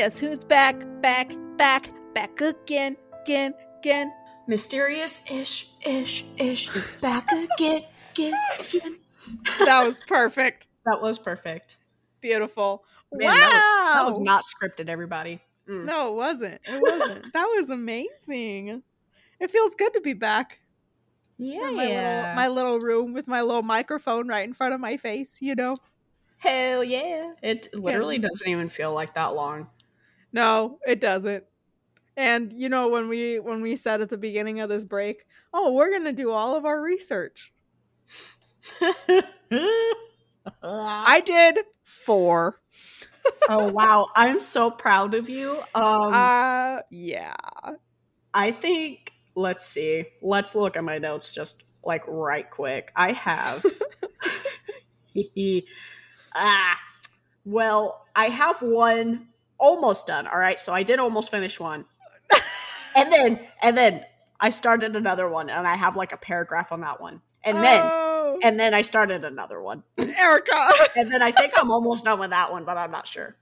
[0.00, 4.10] Guess who's back, back, back, back again, again, again.
[4.46, 7.82] Mysterious ish ish ish is back again,
[8.12, 8.96] again, again.
[9.58, 10.68] That was perfect.
[10.86, 11.76] That was perfect.
[12.22, 12.82] Beautiful.
[13.12, 13.34] Man, wow.
[13.34, 15.42] that, was, that was not scripted, everybody.
[15.68, 15.84] Mm.
[15.84, 16.62] No, it wasn't.
[16.64, 17.30] It wasn't.
[17.34, 18.82] that was amazing.
[19.38, 20.60] It feels good to be back.
[21.36, 21.70] Yeah.
[21.72, 25.42] my little, my little room with my little microphone right in front of my face,
[25.42, 25.76] you know?
[26.38, 27.34] Hell yeah.
[27.42, 29.68] It literally doesn't even feel like that long.
[30.32, 31.44] No, it doesn't.
[32.16, 35.72] And you know when we when we said at the beginning of this break, oh,
[35.72, 37.52] we're going to do all of our research.
[40.62, 42.60] I did 4.
[43.48, 44.08] oh wow.
[44.16, 45.58] I'm so proud of you.
[45.74, 47.34] Um uh yeah.
[48.34, 50.06] I think let's see.
[50.22, 52.92] Let's look at my notes just like right quick.
[52.96, 53.64] I have
[56.34, 56.80] ah
[57.44, 59.28] well, I have one
[59.60, 60.26] almost done.
[60.26, 61.84] All right, so I did almost finish one,
[62.96, 64.04] and then and then
[64.40, 67.82] I started another one, and I have like a paragraph on that one, and then
[68.32, 70.68] Oh, and then I started another one, Erica.
[70.96, 73.36] and then I think I'm almost done with that one, but I'm not sure.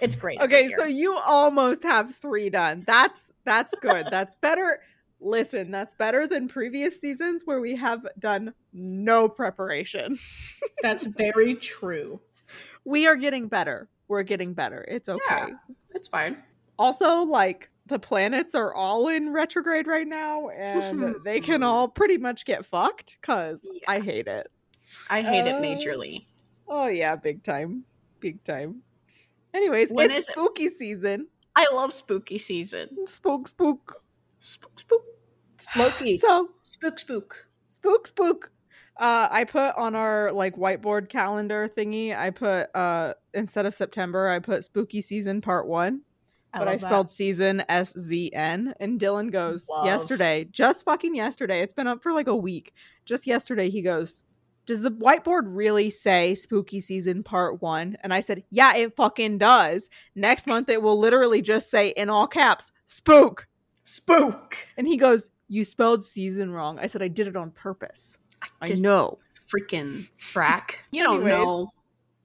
[0.00, 0.40] It's great.
[0.40, 2.84] okay, so you almost have 3 done.
[2.86, 4.06] That's that's good.
[4.10, 4.80] that's better.
[5.20, 10.18] Listen, that's better than previous seasons where we have done no preparation.
[10.82, 12.20] that's very true.
[12.84, 13.88] We are getting better.
[14.12, 14.84] We're getting better.
[14.88, 15.20] It's okay.
[15.30, 15.46] Yeah.
[15.94, 16.36] It's fine.
[16.78, 22.18] Also, like the planets are all in retrograde right now and they can all pretty
[22.18, 23.80] much get fucked cuz Yeah.
[23.88, 24.48] I hate it.
[25.08, 26.26] I hate it Uh, majorly.
[26.68, 27.84] Oh yeah, big time.
[28.20, 28.82] Big time.
[29.54, 30.32] Anyways, When it's is it?
[30.32, 31.28] spooky season.
[31.56, 33.06] I love spooky season.
[33.06, 34.02] Spook spook.
[34.40, 35.04] Spook, spook,
[35.58, 37.46] spooky, So, spook, spook.
[37.70, 38.50] spook spook
[38.98, 44.28] uh i put on our like whiteboard calendar thingy i put uh instead of september
[44.28, 46.02] i put spooky season part one
[46.52, 46.86] but i love that.
[46.86, 49.86] spelled season s-z-n and dylan goes Love.
[49.86, 54.24] yesterday just fucking yesterday it's been up for like a week just yesterday he goes
[54.66, 59.38] does the whiteboard really say spooky season part one and i said yeah it fucking
[59.38, 63.48] does next month it will literally just say in all caps spook
[63.84, 64.56] spook.
[64.76, 68.18] and he goes you spelled season wrong i said i did it on purpose
[68.60, 69.18] i know
[69.52, 70.76] freaking frack.
[70.90, 71.44] You don't Anyways.
[71.44, 71.68] know.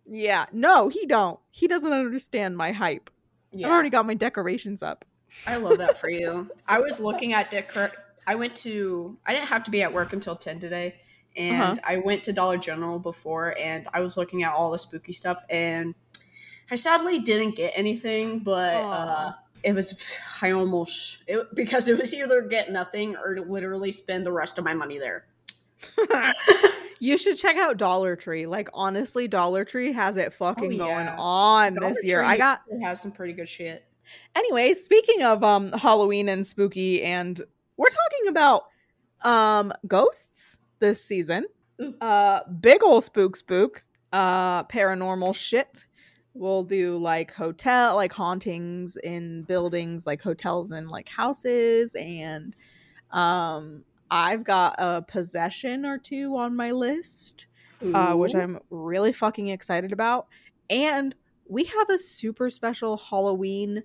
[0.10, 1.40] Yeah, no, he don't.
[1.52, 3.10] He doesn't understand my hype.
[3.52, 5.04] Yeah, I've already got my decorations up.
[5.46, 6.50] I love that for you.
[6.68, 7.92] I was looking at decor.
[8.26, 9.18] I went to.
[9.26, 10.96] I didn't have to be at work until ten today,
[11.36, 11.76] and Uh-huh.
[11.84, 15.44] I went to Dollar General before, and I was looking at all the spooky stuff,
[15.50, 15.94] and
[16.72, 19.32] I sadly didn't get anything, but uh,
[19.64, 19.94] it was.
[20.42, 24.64] I almost it, because it was either get nothing or literally spend the rest of
[24.64, 25.26] my money there.
[27.00, 28.46] you should check out Dollar Tree.
[28.48, 32.20] Like honestly, Dollar Tree has it fucking Oh, going on Dollar this year.
[32.20, 33.86] Tree I got It has some pretty good shit.
[34.36, 37.40] anyways, speaking of um Halloween and spooky and
[37.78, 38.64] we're talking about
[39.24, 41.46] um ghosts this season.
[41.82, 41.96] Ooh.
[42.02, 43.84] Uh big ol' spook spook.
[44.14, 45.86] Uh paranormal shit.
[46.34, 52.56] We'll do like hotel like hauntings in buildings like hotels and like houses and
[53.12, 57.48] um I've got a possession or two on my list
[57.94, 60.28] uh, which I'm really fucking excited about.
[60.70, 61.16] And
[61.48, 63.84] we have a super special Halloween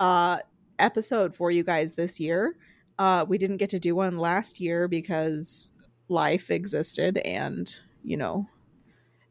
[0.00, 0.38] uh,
[0.78, 2.56] episode for you guys this year.
[2.98, 5.70] Uh, we didn't get to do one last year because
[6.08, 7.74] life existed and,
[8.04, 8.46] you know,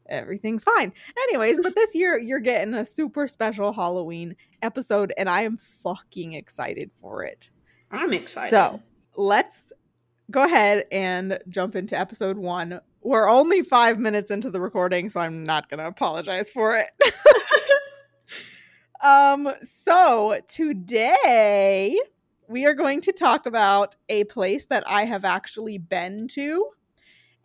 [0.08, 0.92] everything's fine.
[1.22, 6.34] Anyways, but this year you're getting a super special Halloween episode, and I am fucking
[6.34, 7.50] excited for it.
[7.90, 8.50] I'm excited.
[8.50, 8.80] So
[9.16, 9.72] let's
[10.32, 12.80] go ahead and jump into episode one.
[13.02, 16.90] We're only five minutes into the recording, so I'm not gonna apologize for it.
[19.02, 22.00] um, so today
[22.48, 26.66] we are going to talk about a place that I have actually been to,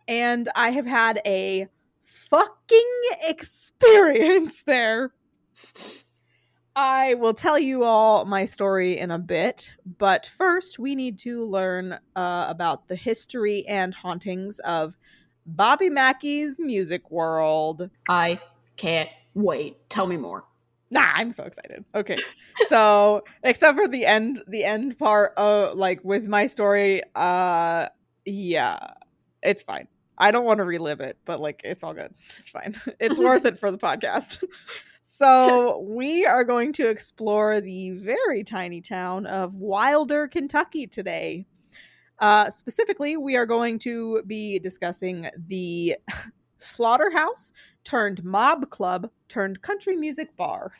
[0.08, 1.68] and I have had a
[2.04, 5.12] fucking experience there.
[6.80, 11.42] I will tell you all my story in a bit, but first we need to
[11.42, 14.96] learn uh, about the history and hauntings of
[15.44, 17.90] Bobby Mackey's Music World.
[18.08, 18.40] I
[18.76, 19.90] can't wait.
[19.90, 20.44] Tell me more.
[20.88, 21.84] Nah, I'm so excited.
[21.96, 22.18] Okay.
[22.68, 27.88] so, except for the end the end part of like with my story, uh
[28.24, 28.78] yeah,
[29.42, 29.88] it's fine.
[30.16, 32.14] I don't want to relive it, but like it's all good.
[32.38, 32.80] It's fine.
[33.00, 34.44] It's worth it for the podcast.
[35.18, 41.44] so, we are going to explore the very tiny town of Wilder, Kentucky today.
[42.20, 45.96] Uh, specifically, we are going to be discussing the
[46.58, 47.50] slaughterhouse
[47.82, 50.72] turned mob club turned country music bar.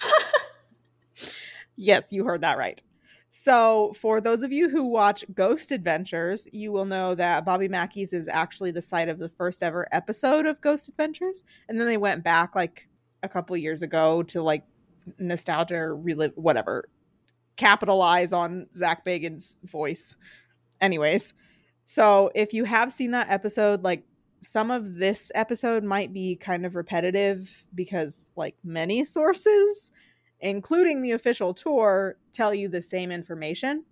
[1.76, 2.82] yes, you heard that right.
[3.30, 8.12] So, for those of you who watch Ghost Adventures, you will know that Bobby Mackey's
[8.12, 11.44] is actually the site of the first ever episode of Ghost Adventures.
[11.68, 12.88] And then they went back like
[13.24, 14.64] a couple years ago to like
[15.18, 16.88] nostalgia or relive, whatever,
[17.56, 20.16] capitalize on Zach Bagans' voice.
[20.80, 21.34] Anyways,
[21.84, 24.04] so if you have seen that episode, like
[24.40, 29.90] some of this episode might be kind of repetitive because, like, many sources
[30.44, 33.82] including the official tour, tell you the same information.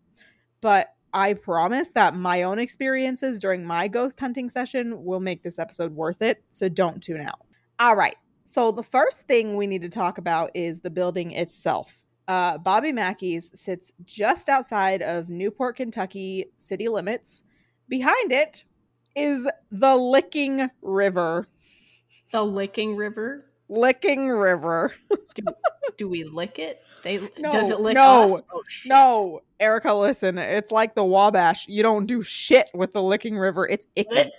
[0.61, 5.59] But I promise that my own experiences during my ghost hunting session will make this
[5.59, 6.43] episode worth it.
[6.51, 7.41] So don't tune out.
[7.79, 8.17] All right.
[8.53, 12.03] So the first thing we need to talk about is the building itself.
[12.29, 17.43] Uh, Bobby Mackey's sits just outside of Newport, Kentucky city limits.
[17.89, 18.65] Behind it
[19.17, 21.49] is the Licking River.
[22.31, 23.47] The Licking River?
[23.71, 24.93] Licking River.
[25.35, 25.45] do,
[25.97, 26.83] do we lick it?
[27.03, 28.43] They No, does it lick no, us?
[28.53, 28.63] Oh.
[28.85, 30.37] No, Erica, listen.
[30.37, 31.67] It's like the Wabash.
[31.69, 33.67] You don't do shit with the Licking River.
[33.67, 34.31] It's icky.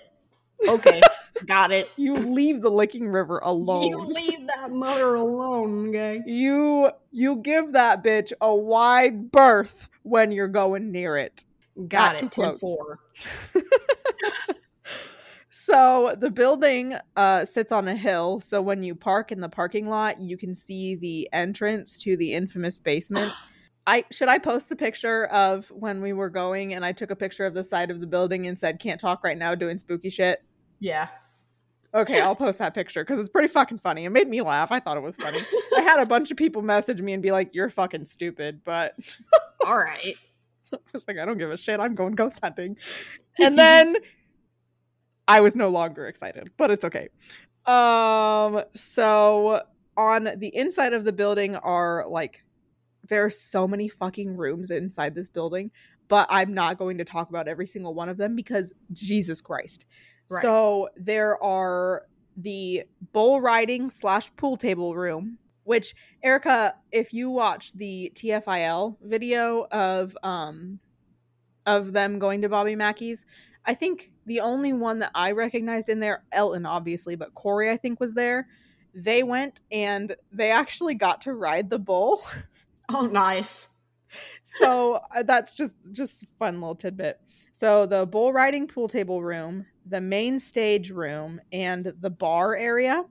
[0.68, 1.02] Okay,
[1.46, 1.90] got it.
[1.96, 3.88] You leave the Licking River alone.
[3.88, 6.22] You leave that mother alone, okay?
[6.26, 11.44] You you give that bitch a wide berth when you're going near it.
[11.88, 12.32] Got too it.
[12.32, 12.62] 10 close.
[12.62, 13.00] 4.
[15.66, 18.42] So the building uh, sits on a hill.
[18.42, 22.34] So when you park in the parking lot, you can see the entrance to the
[22.34, 23.32] infamous basement.
[23.88, 27.16] I should I post the picture of when we were going and I took a
[27.16, 30.10] picture of the side of the building and said can't talk right now doing spooky
[30.10, 30.44] shit.
[30.84, 31.08] Yeah.
[31.96, 34.06] Okay, I'll post that picture because it's pretty fucking funny.
[34.06, 34.72] It made me laugh.
[34.72, 35.40] I thought it was funny.
[35.78, 38.96] I had a bunch of people message me and be like, "You're fucking stupid," but
[39.66, 40.16] All right.
[40.74, 41.80] I was like, I don't give a shit.
[41.80, 42.78] I'm going ghost hunting.
[43.40, 43.96] And then
[45.28, 47.10] I was no longer excited, but it's okay.
[47.66, 49.62] Um, so
[49.96, 52.44] on the inside of the building are like
[53.08, 55.72] there are so many fucking rooms inside this building,
[56.08, 59.86] but I'm not going to talk about every single one of them because Jesus Christ.
[60.30, 60.42] Right.
[60.42, 67.74] So there are the bull riding slash pool table room, which Erica, if you watch
[67.74, 70.80] the TFIL video of um
[71.66, 73.26] of them going to Bobby Mackey's,
[73.66, 77.78] I think the only one that I recognized in there, Elton obviously, but Corey I
[77.78, 78.48] think was there.
[78.96, 82.24] They went and they actually got to ride the bull.
[82.94, 83.70] Oh, nice.
[84.44, 87.20] So uh, that's just just fun little tidbit.
[87.52, 93.04] So the bull riding pool table room, the main stage room, and the bar area.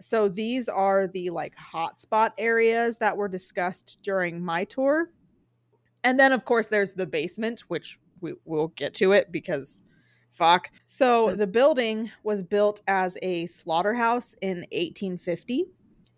[0.00, 5.10] So these are the like hotspot areas that were discussed during my tour.
[6.04, 9.82] And then of course there's the basement, which we will get to it because
[10.32, 10.70] fuck.
[10.86, 15.66] So the building was built as a slaughterhouse in 1850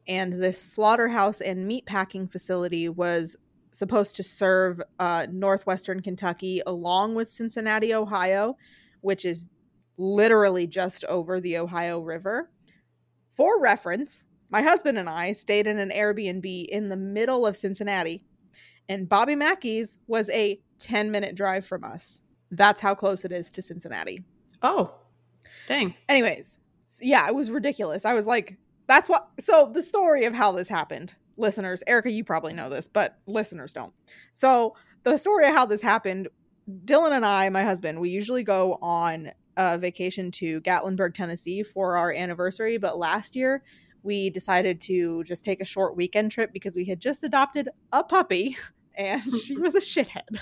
[0.07, 3.37] and this slaughterhouse and meatpacking facility was
[3.75, 8.57] supposed to serve uh, northwestern Kentucky along with Cincinnati, Ohio,
[9.01, 9.49] which is
[9.97, 12.51] literally just over the Ohio River.
[13.33, 18.25] For reference, my husband and I stayed in an Airbnb in the middle of Cincinnati,
[18.89, 22.21] and Bobby Mackey's was a 10 minute drive from us.
[22.53, 24.23] That's how close it is to Cincinnati.
[24.63, 24.95] Oh,
[25.67, 25.95] dang.
[26.09, 26.59] Anyways,
[27.01, 28.05] yeah, it was ridiculous.
[28.05, 29.29] I was like, that's what.
[29.41, 33.73] So the story of how this happened, listeners, Erica, you probably know this, but listeners
[33.73, 33.93] don't.
[34.33, 36.29] So the story of how this happened,
[36.85, 41.97] Dylan and I, my husband, we usually go on a vacation to Gatlinburg, Tennessee for
[41.97, 43.63] our anniversary, but last year
[44.03, 48.05] we decided to just take a short weekend trip because we had just adopted a
[48.05, 48.57] puppy
[48.97, 50.39] and she was a shithead.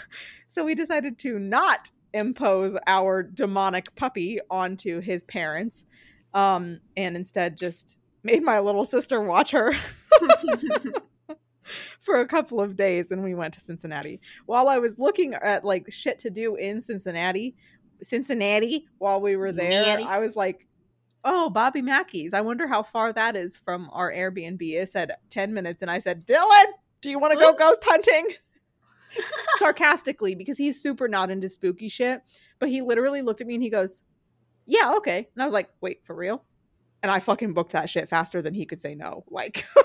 [0.49, 5.87] So we decided to not impose our demonic puppy onto his parents
[6.34, 9.72] um and instead just made my little sister watch her
[12.00, 14.20] for a couple of days and we went to Cincinnati.
[14.46, 17.54] While I was looking at like shit to do in Cincinnati,
[18.02, 20.00] Cincinnati while we were there.
[20.00, 20.66] I was like,
[21.24, 22.34] "Oh, Bobby Mackey's.
[22.34, 25.98] I wonder how far that is from our Airbnb." It said 10 minutes and I
[25.98, 26.64] said, "Dylan,
[27.00, 28.26] do you want to go ghost hunting?"
[29.58, 32.22] Sarcastically because he's super not into spooky shit,
[32.58, 34.02] but he literally looked at me and he goes,
[34.66, 35.28] yeah, okay.
[35.34, 36.44] And I was like, wait, for real?
[37.02, 39.25] And I fucking booked that shit faster than he could say no.
[39.28, 39.64] Like,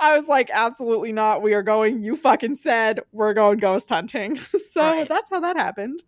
[0.00, 1.42] I was like, absolutely not.
[1.42, 2.00] We are going.
[2.00, 4.36] You fucking said we're going ghost hunting.
[4.70, 5.08] so Right.
[5.08, 6.02] that's how that happened.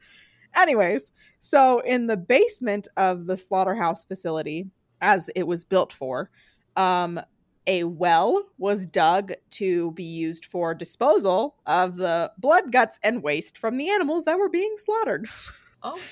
[0.55, 1.11] Anyways,
[1.41, 4.67] so in the basement of the slaughterhouse facility,
[5.01, 6.31] as it was built for,
[6.77, 7.21] um,
[7.67, 13.59] a well was dug to be used for disposal of the blood, guts, and waste
[13.59, 15.27] from the animals that were being slaughtered.
[15.83, 15.99] Oh,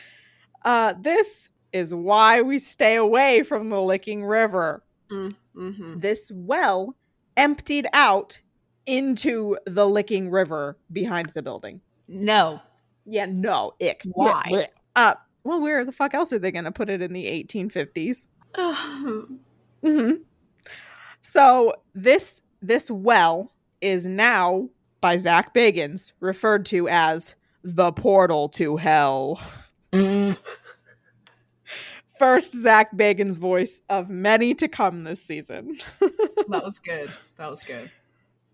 [0.65, 4.83] Uh, this is why we stay away from the Licking River.
[5.11, 5.99] mm-hmm.
[5.99, 6.97] This well
[7.37, 8.41] emptied out
[8.87, 11.81] into the Licking River behind the building.
[12.09, 12.61] no.
[13.05, 14.03] Yeah, no, ick.
[14.13, 14.45] Why?
[14.49, 14.69] Blech.
[14.95, 15.15] Uh,
[15.45, 18.29] well, where the fuck else are they going to put it in the 1850s?
[19.83, 20.13] hmm
[21.21, 23.51] So this this well
[23.81, 24.69] is now
[25.01, 29.41] by Zach Bagans referred to as the portal to hell.
[32.23, 35.79] First Zach Bagans voice of many to come this season.
[36.01, 37.11] that was good.
[37.37, 37.91] That was good.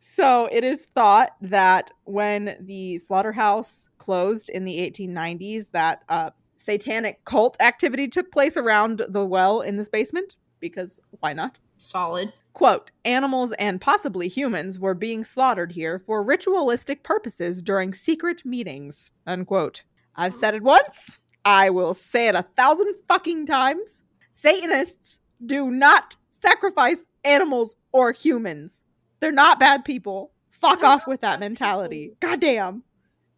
[0.00, 7.22] So it is thought that when the slaughterhouse closed in the 1890s, that uh, satanic
[7.26, 10.36] cult activity took place around the well in this basement.
[10.60, 11.58] Because why not?
[11.76, 12.32] Solid.
[12.54, 19.10] Quote, animals and possibly humans were being slaughtered here for ritualistic purposes during secret meetings.
[19.26, 19.82] Unquote.
[20.16, 21.18] I've said it once.
[21.48, 24.02] I will say it a thousand fucking times.
[24.32, 28.84] Satanists do not sacrifice animals or humans.
[29.20, 30.30] They're not bad people.
[30.50, 32.12] Fuck off with that mentality.
[32.20, 32.82] Goddamn.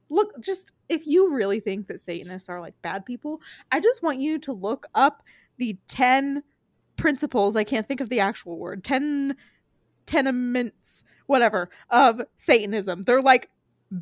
[0.09, 3.41] Look, just if you really think that Satanists are like bad people,
[3.71, 5.23] I just want you to look up
[5.59, 6.43] the 10
[6.97, 9.35] principles i can't think of the actual word 10
[10.05, 13.49] tenements whatever of satanism they're like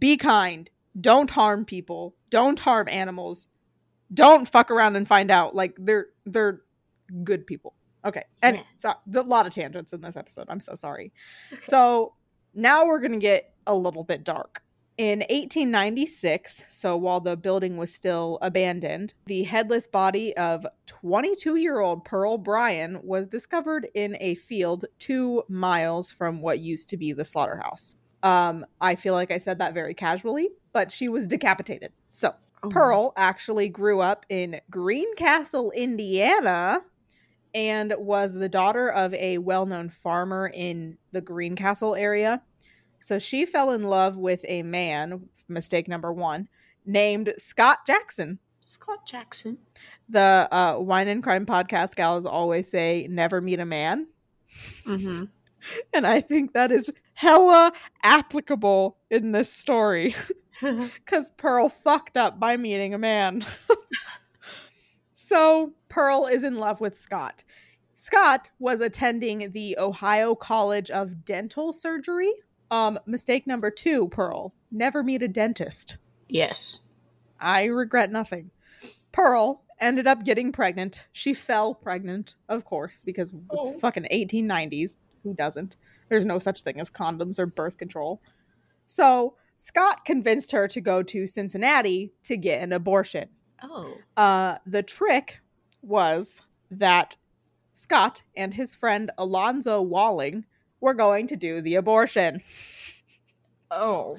[0.01, 0.69] be kind
[1.01, 3.49] don't harm people don't harm animals
[4.13, 6.63] don't fuck around and find out like they're they're
[7.25, 7.75] good people
[8.05, 8.63] okay and Yeah.
[8.75, 11.13] so a lot of tangents in this episode i'm so sorry
[11.53, 11.61] okay.
[11.63, 12.15] so
[12.55, 14.63] now we're going to get a little bit dark.
[14.97, 21.79] In 1896, so while the building was still abandoned, the headless body of 22 year
[21.79, 27.13] old Pearl Bryan was discovered in a field two miles from what used to be
[27.13, 27.95] the slaughterhouse.
[28.25, 31.93] Um, I feel like I said that very casually, but she was decapitated.
[32.11, 32.69] So Oh.
[32.69, 36.83] Pearl actually grew up in Greencastle, Indiana,
[37.55, 42.43] and was the daughter of a well known farmer in the Greencastle area.
[43.01, 46.49] So she fell in love with a man, mistake number one,
[46.85, 48.39] named Scott Jackson.
[48.61, 49.59] Scott Jackson.
[50.09, 54.09] The uh, Wine and Crime podcast gals always say, never meet a man.
[54.85, 55.25] Mm-hmm.
[55.93, 57.73] And I think that is hella
[58.05, 60.15] applicable in this story.
[60.95, 63.45] because Pearl fucked up by meeting a man.
[65.15, 67.43] so Pearl is in love with Scott.
[67.95, 72.33] Scott was attending the Ohio College of Dental Surgery.
[72.71, 74.55] Um, mistake number two, Pearl.
[74.71, 75.97] Never meet a dentist.
[76.29, 76.81] yes.
[77.41, 78.51] I regret nothing.
[79.13, 81.07] Pearl ended up getting pregnant.
[81.13, 83.71] She fell pregnant, of course, because Oh.
[83.71, 84.99] it's fucking 1890s.
[85.23, 85.77] Who doesn't?
[86.09, 88.21] There's no such thing as condoms or birth control.
[88.87, 93.29] So Scott convinced her to go to Cincinnati to get an abortion.
[93.61, 93.93] Oh.
[94.17, 95.41] Uh, the trick
[95.83, 97.17] was that
[97.73, 100.45] Scott and his friend Alonzo Walling
[100.81, 102.41] were going to do the abortion.
[103.71, 104.17] Oh.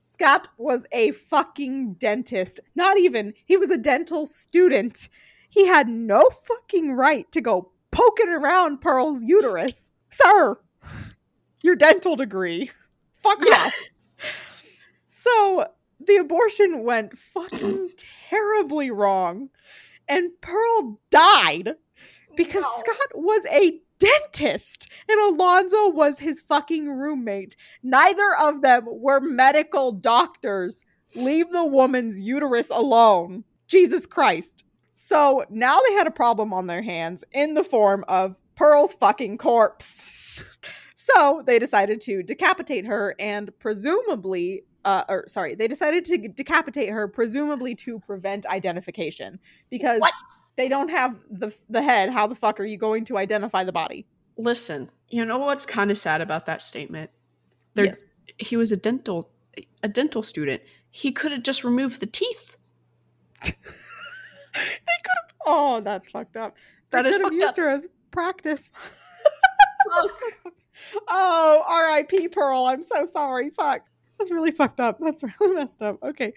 [0.00, 2.58] Scott was a fucking dentist.
[2.74, 3.34] Not even.
[3.44, 5.10] He was a dental student.
[5.50, 9.90] He had no fucking right to go poking around Pearl's uterus.
[10.08, 10.58] Sir,
[11.62, 12.70] your dental degree.
[13.22, 13.52] Fuck Yeah.
[13.56, 13.90] off.
[15.20, 15.66] So
[16.00, 17.90] the abortion went fucking
[18.30, 19.50] terribly wrong.
[20.08, 21.74] And Pearl died
[22.36, 22.70] because No.
[22.78, 27.54] Scott was a dentist and Alonzo was his fucking roommate.
[27.82, 30.84] Neither of them were medical doctors.
[31.14, 33.44] Leave the woman's uterus alone.
[33.68, 34.64] Jesus Christ.
[34.94, 39.36] So now they had a problem on their hands in the form of Pearl's fucking
[39.38, 40.02] corpse.
[40.94, 46.88] so they decided to decapitate her and presumably uh, or sorry, they decided to decapitate
[46.90, 49.38] her, presumably to prevent identification,
[49.70, 50.12] because What?
[50.56, 52.10] they don't have the the head.
[52.10, 54.06] How the fuck are you going to identify the body?
[54.36, 57.10] Listen, you know what's kind of sad about that statement?
[57.74, 58.02] There, Yes.
[58.38, 59.30] he was a dental
[59.82, 60.62] a dental student.
[60.90, 62.56] He could have just removed the teeth.
[63.44, 63.64] they could
[64.54, 65.34] have.
[65.46, 66.56] Oh, that's fucked up.
[66.90, 67.56] That they is could have fucked used up.
[67.56, 68.70] her as practice.
[71.08, 72.28] oh, R.I.P.
[72.28, 72.64] Pearl.
[72.64, 73.50] I'm so sorry.
[73.50, 73.82] Fuck.
[74.20, 74.98] That's really fucked up.
[75.00, 75.98] That's really messed up.
[76.02, 76.34] Okay.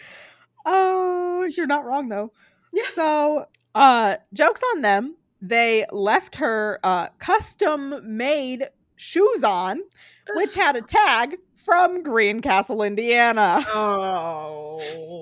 [0.66, 2.32] Oh, you're not wrong though.
[2.72, 2.84] Yeah.
[2.96, 5.18] So, uh, jokes on them.
[5.42, 8.64] They left her uh, custom made
[8.96, 9.82] shoes on,
[10.36, 13.66] which had a tag from Greencastle, Indiana.
[13.74, 14.80] Oh.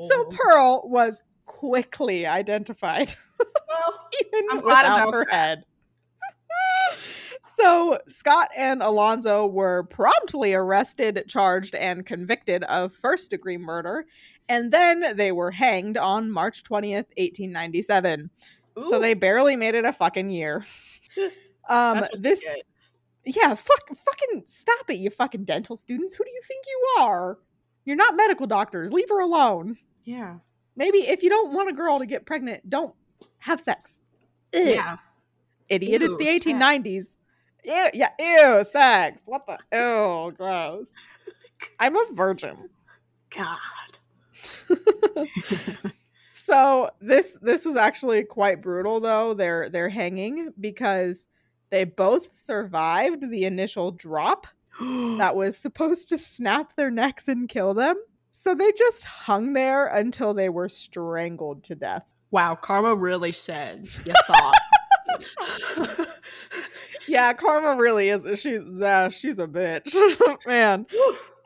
[0.08, 3.14] So Pearl was quickly identified,
[3.68, 5.36] well, even I'm glad without about her that.
[5.36, 5.64] head.
[7.62, 14.06] So Scott and Alonzo were promptly arrested, charged, and convicted of first degree murder,
[14.50, 18.30] and then they were hanged on March 20th, 1897.
[18.86, 20.66] So they barely made it a fucking year.
[21.70, 22.44] Um, that's what they this,
[23.24, 26.16] yeah, fuck, fucking stop it, you fucking dental students.
[26.16, 27.38] Who do you think you are?
[27.86, 28.92] You're not medical doctors.
[28.92, 29.78] Leave her alone.
[30.04, 30.38] Yeah.
[30.76, 32.94] Maybe if you don't want a girl to get pregnant, don't
[33.38, 34.02] have sex.
[34.56, 34.62] Ugh.
[34.66, 34.98] Yeah.
[35.70, 36.02] Idiot.
[36.02, 37.06] Ew, it's the 1890s.
[37.64, 39.22] Ew, yeah, ew, sex.
[39.26, 39.58] What the?
[39.74, 40.88] Ew, gross.
[41.80, 42.70] I'm a virgin.
[43.30, 43.58] God.
[46.34, 49.34] so this this was actually quite brutal though.
[49.34, 51.28] They're they're hanging because
[51.70, 54.48] they both survived the initial drop
[54.80, 57.96] that was supposed to snap their necks and kill them.
[58.34, 62.04] So they just hung there until they were strangled to death.
[62.32, 64.56] wow, Karma really said you thought.
[67.12, 68.26] Yeah, Karma really is.
[68.40, 69.94] She's uh, she's a bitch,
[70.48, 70.86] man.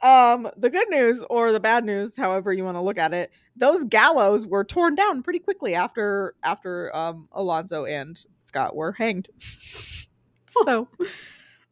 [0.04, 3.32] Um, the good news or the bad news, however you want to look at it,
[3.56, 9.30] those gallows were torn down pretty quickly after after um Alonzo and Scott were hanged.
[10.64, 10.88] so,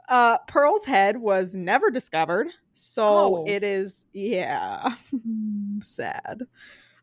[0.09, 2.47] uh, Pearl's head was never discovered.
[2.73, 3.45] So Oh.
[3.47, 4.95] it is, yeah,
[5.81, 6.41] sad.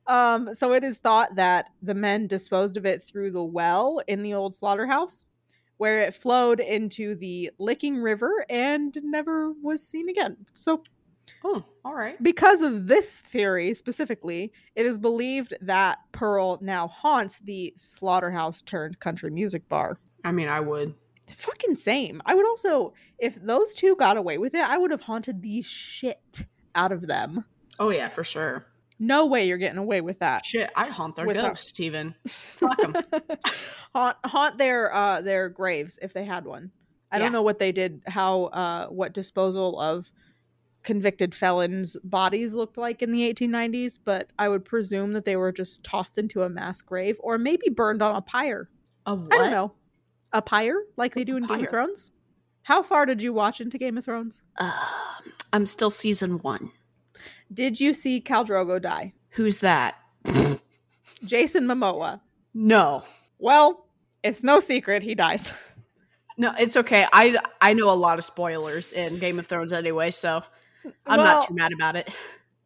[0.08, 4.22] Um, so it is thought that the men disposed of it through the well in
[4.22, 5.24] the old slaughterhouse,
[5.80, 10.36] where it flowed into the Licking River and never was seen again.
[10.52, 10.82] So
[11.42, 12.22] oh, all right.
[12.22, 19.00] because of this theory specifically, it is believed that Pearl now haunts the slaughterhouse turned
[19.00, 19.98] country music bar.
[20.22, 20.92] I mean, I would.
[21.22, 22.20] It's fucking same.
[22.26, 25.62] I would also, if those two got away with it, I would have haunted the
[25.62, 27.46] shit out of them.
[27.78, 28.66] Oh yeah, for sure.
[29.02, 30.44] No way you're getting away with that.
[30.44, 32.14] Shit, I'd haunt their ghosts, Steven.
[32.28, 32.94] Fuck 'em.
[33.94, 36.70] haunt haunt their uh their graves if they had one.
[37.10, 37.24] I Yeah.
[37.24, 40.12] don't know what they did, how uh what disposal of
[40.82, 45.52] convicted felons' bodies looked like in the 1890s, but I would presume that they were
[45.52, 48.68] just tossed into a mass grave or maybe burned on a pyre.
[49.06, 49.50] Of I don't what?
[49.50, 49.72] know.
[50.32, 52.12] A pyre like they do in Game of Thrones?
[52.62, 54.42] How far did you watch into Game of Thrones?
[54.58, 54.70] Um,
[55.52, 56.70] I'm still season one.
[57.52, 59.12] Did you see Khal Drogo die?
[59.30, 59.96] Who's that?
[61.24, 62.20] Jason Momoa.
[62.54, 63.04] No.
[63.38, 63.86] Well,
[64.22, 65.52] it's no secret he dies.
[66.36, 67.06] No, it's okay.
[67.12, 70.42] I I know a lot of spoilers in Game of Thrones anyway, so
[71.06, 72.08] I'm Well, not too mad about it.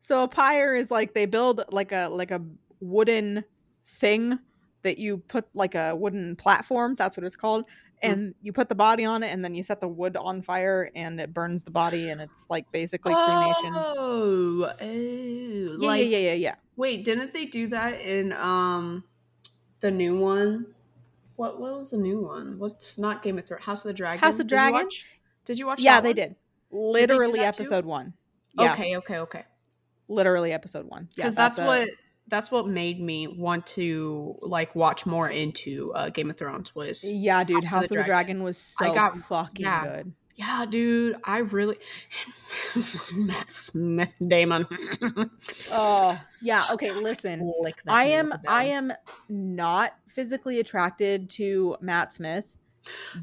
[0.00, 2.40] So a pyre is like they build like a like a
[2.80, 3.42] wooden
[3.96, 4.38] thing
[4.82, 6.94] that you put like a wooden platform.
[6.94, 7.64] That's what it's called.
[8.02, 8.10] Hmm.
[8.10, 10.90] And you put the body on it, and then you set the wood on fire,
[10.94, 13.72] and it burns the body, and it's like basically cremation.
[13.74, 16.54] Oh, oh, yeah, like, yeah, yeah, yeah, yeah.
[16.76, 19.04] Wait, didn't they do that in um
[19.80, 20.66] the new one?
[21.36, 22.58] What what was the new one?
[22.58, 23.64] What's not Game of Thrones?
[23.64, 24.18] House of the Dragon.
[24.20, 24.80] House of Did you Dragon?
[24.84, 25.06] watch-
[25.44, 25.80] Did you watch?
[25.80, 26.36] Yeah, they did.
[26.70, 27.62] Literally that too?
[27.62, 28.12] episode one.
[28.58, 29.44] Yeah, Okay, okay, okay.
[30.08, 31.08] literally episode one.
[31.16, 31.88] Yeah, Because that's, a- what
[32.28, 36.74] that's what made me want to like watch more into uh, Game of Thrones.
[36.74, 37.64] Was Yeah, dude.
[37.64, 39.84] House House, of the the Dragon, was I so got- fucking yeah.
[39.96, 40.12] good.
[40.36, 41.16] yeah, dude.
[41.24, 41.76] I really
[43.12, 44.66] Matt Smith Daemon.
[45.70, 46.64] Oh, yeah.
[46.72, 47.52] Okay, listen.
[47.86, 48.92] I am I am
[49.28, 52.44] not physically attracted to Matt Smith,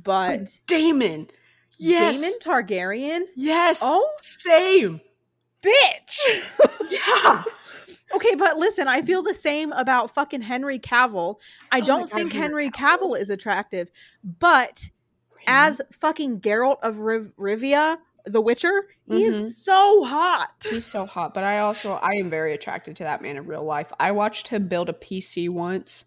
[0.04, 1.28] but Daemon.
[1.78, 2.18] Yes.
[2.20, 3.80] Daemon Targaryen, Yes.
[3.82, 4.08] Oh.
[4.22, 5.02] same.
[5.64, 6.20] bitch.
[6.92, 7.44] Yeah.
[8.15, 11.38] Okay, but listen, I feel the same about fucking Henry Cavill.
[11.71, 13.91] I Oh don't God, think Henry Cavill is attractive,
[14.39, 14.89] but
[15.47, 19.47] as fucking Geralt of Riv- Rivia, The Witcher, he Mhm.
[19.50, 20.67] is so hot.
[20.69, 23.63] He's so hot, but I also I am very attracted to that man in real
[23.63, 23.91] life.
[24.00, 26.06] I watched him build a PC once.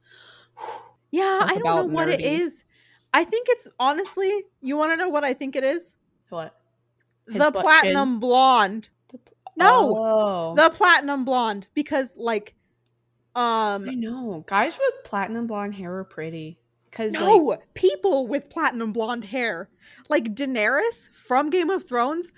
[1.10, 2.64] Yeah, Talk I don't know about what it is.
[3.12, 5.94] I think it's honestly, you want to know what I think it is?
[6.28, 6.58] What?
[7.28, 8.88] His the platinum blonde.
[9.56, 10.54] No, Oh.
[10.56, 12.54] the platinum blonde because like
[13.34, 14.44] um I know.
[14.46, 16.58] Guys with platinum blonde hair are pretty.
[16.92, 19.68] Cause no like, people with platinum blonde hair
[20.08, 22.30] like daenerys from game of thrones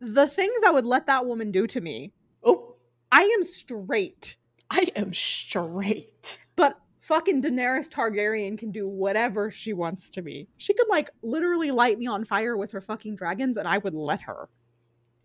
[0.00, 2.76] the things i would let that woman do to me oh,
[3.10, 4.36] i am straight
[4.70, 6.38] I am straight.
[6.56, 11.70] but fucking daenerys targaryen can do whatever she wants to me she could like literally
[11.70, 14.50] light me on fire with her fucking dragons and i would let her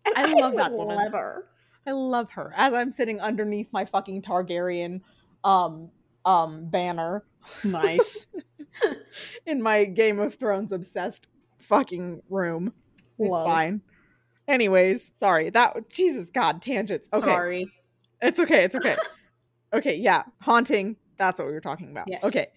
[0.06, 0.96] I love that woman.
[0.96, 1.44] Leather.
[1.86, 5.00] i love her as i'm sitting underneath my fucking targaryen
[5.44, 5.90] um
[6.24, 7.24] um banner
[7.64, 8.26] Nice.
[9.46, 12.72] in my Game of Thrones obsessed fucking room.
[13.18, 13.46] It's Love.
[13.46, 13.82] fine.
[14.48, 15.50] Anyways, sorry.
[15.50, 17.08] That Jesus God tangents.
[17.12, 17.26] Okay.
[17.26, 17.72] Sorry.
[18.20, 18.64] It's okay.
[18.64, 18.96] It's okay.
[19.72, 20.24] okay, yeah.
[20.40, 20.96] Haunting.
[21.18, 22.06] That's what we were talking about.
[22.08, 22.24] Yes.
[22.24, 22.48] Okay.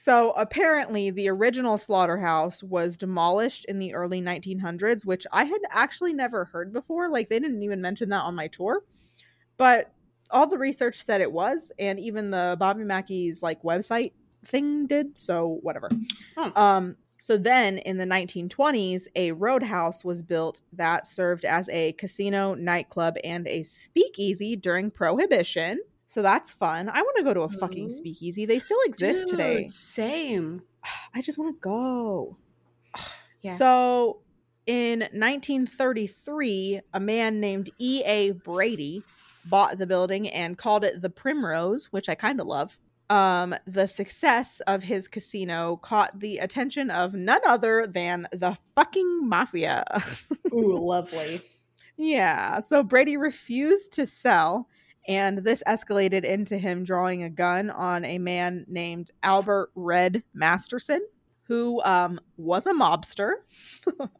[0.00, 6.12] So apparently, the original slaughterhouse was demolished in the early 1900s, which I had actually
[6.12, 7.08] never heard before.
[7.08, 8.84] Like, they didn't even mention that on my tour.
[9.56, 9.90] But
[10.30, 14.12] all the research said it was, and even the Bobby Mackey's like website
[14.44, 15.18] thing did.
[15.18, 15.88] So whatever.
[16.36, 16.56] Hmm.
[16.56, 16.96] Um.
[17.18, 23.16] So then, in the 1920s, a roadhouse was built that served as a casino, nightclub,
[23.24, 25.80] and a speakeasy during Prohibition.
[26.08, 26.88] So that's fun.
[26.88, 28.46] I want to go to a fucking speakeasy.
[28.46, 29.66] They still exist Dude, today.
[29.68, 30.62] Same.
[31.14, 32.36] I just want to go.
[33.40, 33.54] Yeah.
[33.54, 34.22] So
[34.66, 38.32] in 1933, a man named E.A.
[38.32, 39.04] Brady
[39.44, 42.76] bought the building and called it the Primrose, which I kind of love.
[43.10, 49.28] Um, the success of his casino caught the attention of none other than the fucking
[49.28, 49.84] mafia.
[50.52, 51.40] Ooh, lovely.
[51.96, 54.68] Yeah, so Brady refused to sell,
[55.08, 61.04] and this escalated into him drawing a gun on a man named Albert Red Masterson,
[61.44, 63.32] who um, was a mobster.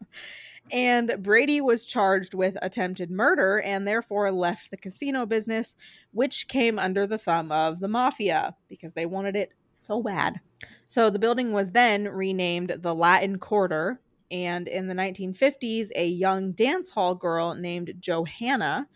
[0.72, 5.76] and Brady was charged with attempted murder and therefore left the casino business,
[6.12, 10.40] which came under the thumb of the mafia because they wanted it so bad.
[10.86, 16.52] So the building was then renamed the Latin Quarter and in the 1950s, a young
[16.52, 18.86] dance hall girl named Johanna,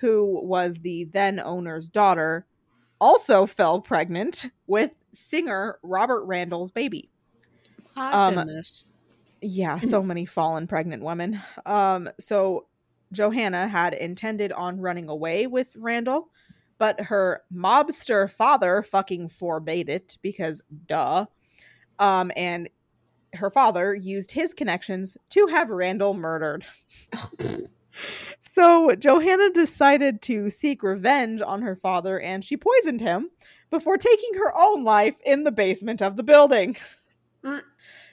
[0.00, 2.46] who was the then owner's daughter,
[3.00, 7.10] also fell pregnant with singer Robert Randall's baby.
[7.94, 8.84] My Um, goodness.
[9.40, 11.40] Yeah, so many fallen pregnant women.
[11.64, 12.66] Um, so
[13.12, 16.30] Johanna had intended on running away with Randall,
[16.78, 21.26] but her mobster father fucking forbade it because duh.
[21.98, 22.68] Um, and
[23.34, 26.64] her father used his connections to have Randall murdered.
[28.50, 33.30] so Johanna decided to seek revenge on her father and she poisoned him
[33.70, 36.76] before taking her own life in the basement of the building.
[37.44, 37.62] Mm.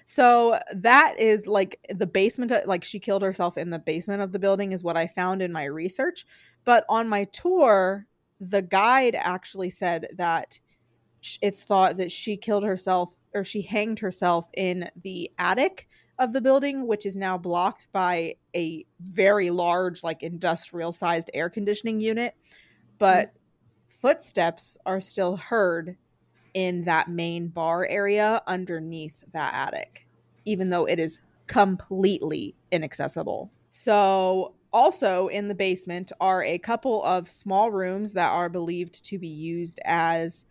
[0.05, 4.31] So that is like the basement, of- like she killed herself in the basement of
[4.31, 6.25] the building, is what I found in my research.
[6.65, 8.05] But on my tour,
[8.39, 10.59] the guide actually said that
[11.41, 15.87] it's thought that she killed herself or she hanged herself in the attic
[16.23, 21.49] of the building, which is now blocked by a very large, like industrial sized air
[21.49, 22.35] conditioning unit.
[22.97, 23.33] But
[23.99, 25.97] footsteps are still heard
[26.53, 30.07] in that main bar area underneath that attic,
[30.45, 33.51] even though it is completely inaccessible.
[33.71, 39.19] So, also in the basement are a couple of small rooms that are believed to
[39.19, 40.45] be used as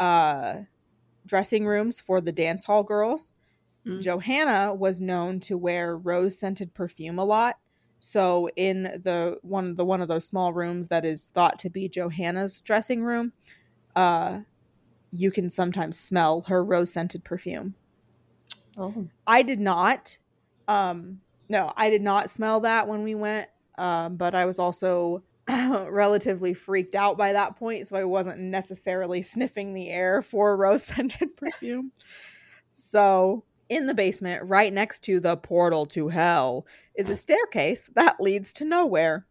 [0.00, 0.54] uh,
[1.26, 3.32] dressing rooms for the dance hall girls.
[3.86, 4.00] Mm.
[4.00, 7.58] Johanna was known to wear rose scented perfume a lot.
[7.98, 11.88] So in the one the one of those small rooms that is thought to be
[11.88, 13.32] Johanna's dressing room,
[13.96, 14.40] uh
[15.10, 17.74] you can sometimes smell her rose scented perfume.
[18.76, 19.06] Oh.
[19.26, 20.18] I did not
[20.68, 23.48] um no, I did not smell that when we went.
[23.78, 29.20] Um but I was also relatively freaked out by that point, so I wasn't necessarily
[29.22, 31.92] sniffing the air for rose scented perfume.
[32.72, 38.20] So, in the basement, right next to the portal to hell, is a staircase that
[38.20, 39.26] leads to nowhere.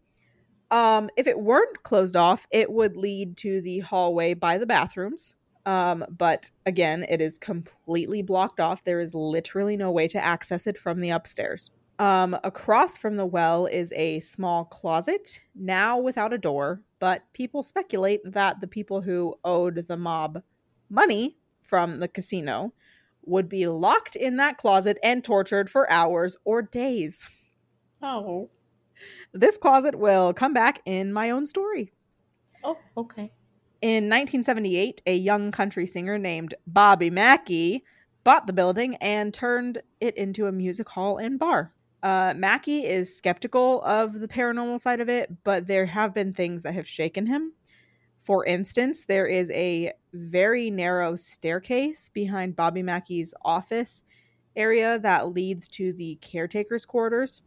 [0.71, 5.35] Um, if it weren't closed off, it would lead to the hallway by the bathrooms.
[5.65, 8.83] Um, but again, it is completely blocked off.
[8.83, 11.71] There is literally no way to access it from the upstairs.
[11.99, 17.61] Um, across from the well is a small closet, now without a door, but people
[17.61, 20.41] speculate that the people who owed the mob
[20.89, 22.73] money from the casino
[23.25, 27.27] would be locked in that closet and tortured for hours or days.
[28.01, 28.49] Oh.
[29.33, 31.91] This closet will come back in my own story.
[32.63, 33.31] Oh, okay.
[33.81, 37.83] In 1978, a young country singer named Bobby Mackey
[38.23, 41.73] bought the building and turned it into a music hall and bar.
[42.01, 46.63] Uh, Mackey is skeptical of the paranormal side of it, but there have been things
[46.63, 47.53] that have shaken him.
[48.23, 54.01] For instance, there is a very narrow staircase behind Bobby Mackey's office
[54.55, 57.41] area that leads to the caretaker's quarters.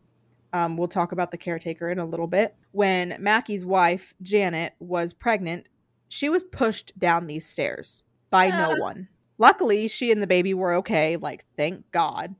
[0.52, 2.54] Um, we'll talk about the caretaker in a little bit.
[2.72, 5.68] When Mackey's wife, Janet, was pregnant,
[6.08, 8.80] she was pushed down these stairs by no Ah.
[8.80, 9.08] one.
[9.38, 12.34] Luckily, she and the baby were okay, like, thank God.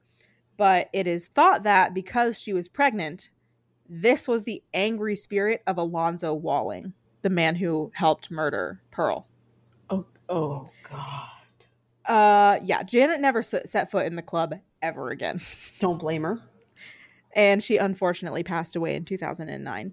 [0.57, 3.31] But it is thought that because she was pregnant,
[3.88, 6.94] this was the angry spirit of Alonzo Walling,
[7.26, 9.26] the man who helped murder Pearl.
[9.90, 11.28] Oh, oh God.
[12.04, 15.40] Uh, yeah, Janet never set foot in the club ever again,
[15.80, 16.38] Don't blame her.
[17.34, 19.92] and she unfortunately passed away in 2009.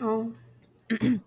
[0.00, 0.32] Oh.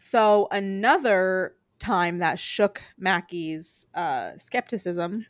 [0.00, 5.26] So another time that shook Mackey's uh, skepticism.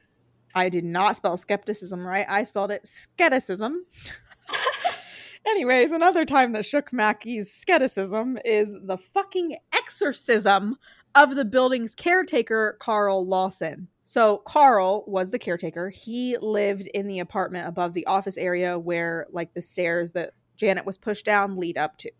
[0.54, 2.24] I did not spell skepticism right.
[2.28, 3.84] I spelled it skepticism.
[5.46, 9.56] Anyways, another time that shook Mackey's skepticism is the fucking
[9.90, 10.76] exorcism
[11.16, 13.88] of the building's caretaker, Carl Lawson.
[14.04, 15.88] So, Carl was the caretaker.
[15.90, 20.86] He lived in the apartment above the office area where, like, the stairs that Janet
[20.86, 22.10] was pushed down lead up to.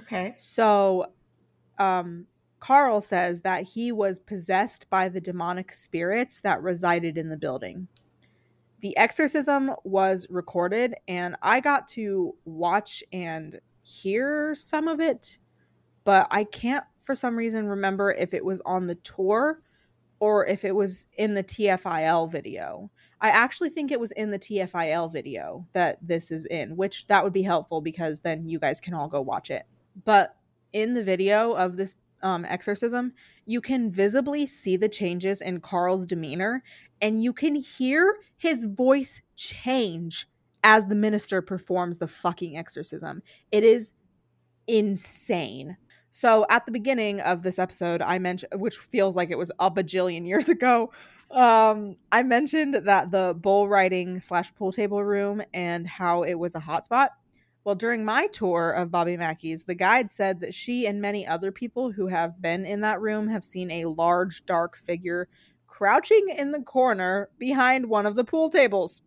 [0.00, 0.34] Okay.
[0.36, 1.06] So,
[1.78, 2.26] um,
[2.60, 7.88] Carl says that he was possessed by the demonic spirits that resided in the building.
[8.80, 15.38] The exorcism was recorded, and I got to watch and hear some of it,
[16.04, 19.62] but I can't, for some reason, remember if it was on the tour
[20.18, 22.90] or if it was in the TFIL video.
[23.20, 27.22] I actually think it was in the TFIL video that this is in, which that
[27.22, 29.66] would be helpful because then you guys can all go watch it.
[30.04, 30.36] But
[30.72, 33.12] in the video of this um, exorcism,
[33.46, 36.62] you can visibly see the changes in Carl's demeanor
[37.00, 40.28] and you can hear his voice change
[40.64, 43.22] as the minister performs the fucking exorcism.
[43.52, 43.92] It is
[44.66, 45.76] insane.
[46.16, 49.70] So at the beginning of this episode, I mentioned, which feels like it was a
[49.70, 50.90] bajillion years ago,
[51.30, 56.54] um, I mentioned that the bull riding slash pool table room and how it was
[56.54, 57.08] a hotspot.
[57.64, 61.52] Well, during my tour of Bobby Mackey's, the guide said that she and many other
[61.52, 65.28] people who have been in that room have seen a large, dark figure
[65.66, 69.02] crouching in the corner behind one of the pool tables.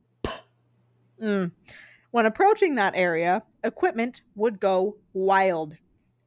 [1.20, 1.54] Mm.
[2.12, 5.76] When approaching that area, equipment would go wild.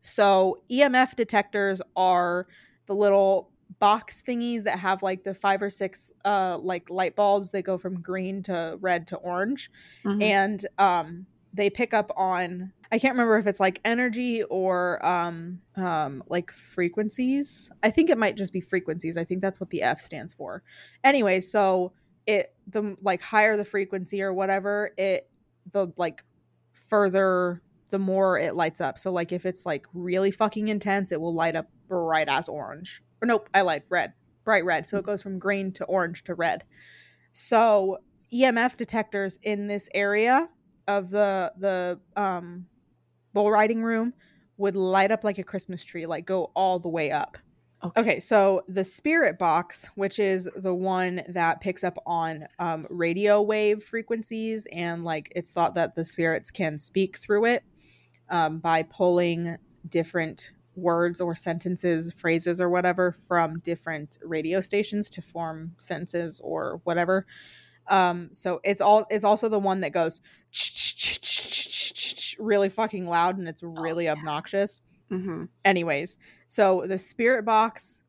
[0.03, 2.47] So, EMF detectors are
[2.87, 7.51] the little box thingies that have like the five or six uh like light bulbs
[7.53, 9.71] that go from green to red to orange
[10.05, 10.23] Mhm.
[10.23, 15.63] and um they pick up on I can't remember if it's like energy or um
[15.77, 17.71] um like frequencies.
[17.83, 19.17] I think it might just be frequencies.
[19.17, 20.63] I think that's what the F stands for.
[21.03, 21.93] Anyway, so
[22.27, 25.29] it the like higher the frequency or whatever, it
[25.73, 26.23] the like
[26.73, 28.99] further the more it lights up.
[28.99, 33.03] So like if it's like really fucking intense, it will light up bright as orange.
[33.21, 34.15] Or nope, I light red.
[34.45, 34.87] Bright red.
[34.87, 36.65] So it goes from green to orange to red.
[37.33, 37.99] So
[38.33, 40.49] EMF detectors in this area
[40.89, 42.67] of the the um
[43.35, 44.15] bull riding room
[44.57, 47.37] would light up like a Christmas tree, like go all the way up.
[47.85, 48.01] Okay.
[48.01, 53.43] Okay, so the spirit box, which is the one that picks up on um, radio
[53.43, 57.65] wave frequencies, and like it's thought that the spirits can speak through it
[58.29, 59.57] um, by pulling
[59.89, 66.81] different words or sentences, phrases, or whatever from different radio stations to form sentences or
[66.85, 67.27] whatever.
[67.89, 70.21] Um, so it's all it's also the one that goes
[72.39, 74.13] really fucking loud and it's really yeah.
[74.13, 74.81] obnoxious
[75.11, 75.49] Mhm.
[75.65, 78.01] anyways so the spirit box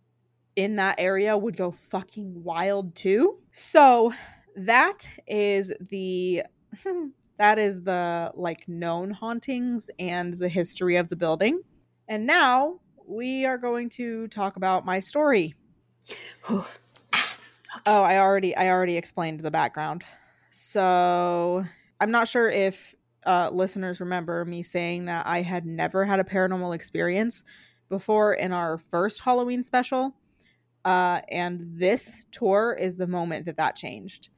[0.55, 4.13] in that area would go fucking wild too so
[4.55, 6.43] that is the
[7.37, 11.61] that is the like known hauntings and the history of the building
[12.07, 15.53] and now we are going to talk about my story
[16.47, 16.65] Whew.
[17.85, 20.03] Oh, I already I already explained the background.
[20.51, 21.65] So,
[21.99, 26.23] I'm not sure if uh listeners remember me saying that I had never had a
[26.23, 27.43] paranormal experience
[27.89, 30.15] before in our first Halloween special.
[30.85, 34.29] Uh and this tour is the moment that that changed.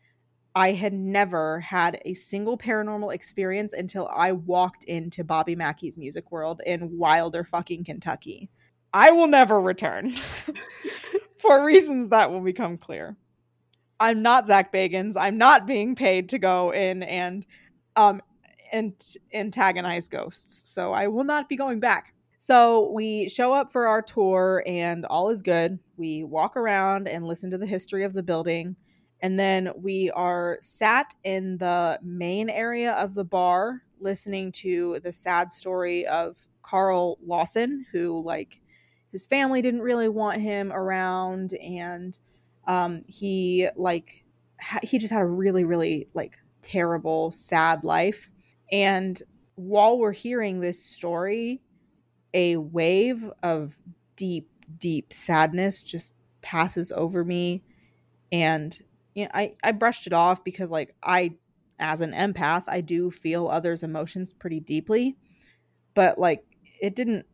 [0.55, 6.31] I had never had a single paranormal experience until I walked into Bobby Mackey's Music
[6.31, 8.49] World in Wilder fucking Kentucky.
[8.93, 10.13] I will never return.
[11.39, 13.17] For reasons that will become clear.
[13.99, 15.15] I'm not Zach Bagans.
[15.17, 17.45] I'm not being paid to go in and
[17.97, 18.21] um
[18.71, 18.93] and
[19.33, 20.69] antagonize ghosts.
[20.69, 22.13] So I will not be going back.
[22.37, 25.79] So we show up for our tour and all is good.
[25.97, 28.75] We walk around and listen to the history of the building.
[29.21, 35.11] And then we are sat in the main area of the bar listening to the
[35.13, 38.61] sad story of Carl Lawson, who like
[39.11, 42.17] his family didn't really want him around and
[42.67, 44.25] um he like
[44.59, 48.29] ha- he just had a really really like terrible sad life.
[48.71, 49.21] And
[49.55, 51.61] while we're hearing this story
[52.33, 53.77] a wave of
[54.15, 57.63] deep deep sadness just passes over me
[58.31, 58.79] and
[59.15, 61.33] you know, I I brushed it off because like I
[61.79, 65.15] as an empath I do feel others emotions pretty deeply.
[65.95, 66.45] But like
[66.79, 67.25] it didn't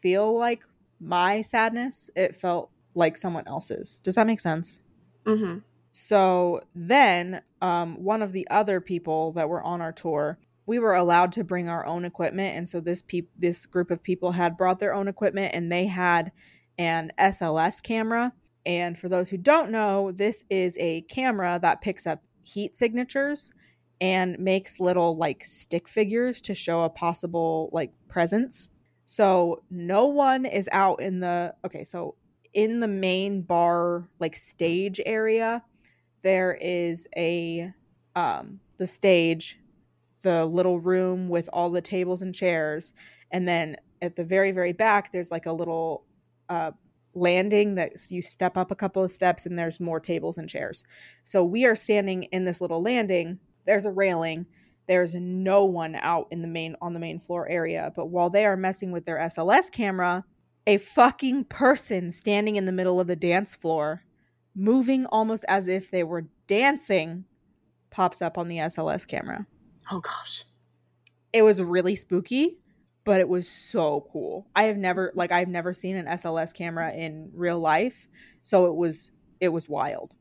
[0.00, 0.62] feel like
[1.00, 2.08] my sadness.
[2.16, 3.98] It felt like someone else's.
[3.98, 4.80] Does that make sense?
[5.24, 5.58] Mm-hmm.
[5.92, 10.94] So then, um, one of the other people that were on our tour, we were
[10.94, 14.56] allowed to bring our own equipment, and so this peop- this group of people had
[14.56, 16.32] brought their own equipment, and they had
[16.78, 18.32] an SLS camera.
[18.66, 23.52] And for those who don't know, this is a camera that picks up heat signatures
[24.00, 28.68] and makes little like stick figures to show a possible like presence.
[29.04, 32.16] So no one is out in the okay, so
[32.52, 35.62] in the main bar like stage area,
[36.22, 37.72] there is a
[38.16, 39.58] um the stage,
[40.22, 42.92] the little room with all the tables and chairs,
[43.30, 46.04] and then at the very very back there's like a little
[46.48, 46.72] uh
[47.16, 50.84] landing that you step up a couple of steps and there's more tables and chairs.
[51.24, 53.38] So we are standing in this little landing.
[53.64, 54.46] There's a railing.
[54.86, 58.44] There's no one out in the main on the main floor area, but while they
[58.44, 60.24] are messing with their SLS camera,
[60.66, 64.04] a fucking person standing in the middle of the dance floor,
[64.54, 67.24] moving almost as if they were dancing,
[67.90, 69.46] pops up on the SLS camera.
[69.90, 70.44] Oh gosh.
[71.32, 72.58] It was really spooky
[73.06, 74.48] but it was so cool.
[74.56, 78.08] I have never like I've never seen an SLS camera in real life,
[78.42, 80.12] so it was it was wild.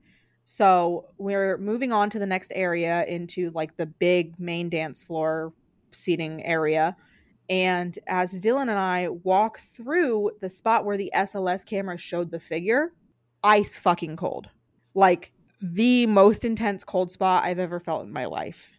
[0.45, 5.51] So we're moving on to the next area into like the big main dance floor
[5.91, 6.95] seating area.
[7.49, 12.39] And as Dylan and I walk through the spot where the SLS camera showed the
[12.39, 12.93] figure,
[13.43, 14.47] ice fucking cold.
[14.93, 18.73] Like the most intense cold spot I've ever felt in my life.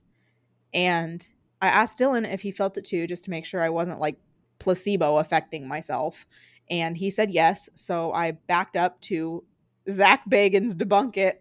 [0.72, 1.28] And
[1.60, 4.16] I asked Dylan if he felt it too, just to make sure I wasn't like
[4.58, 6.26] placebo affecting myself.
[6.70, 7.68] And he said yes.
[7.74, 9.44] So I backed up to
[9.88, 11.40] Zach Bagans debunk it.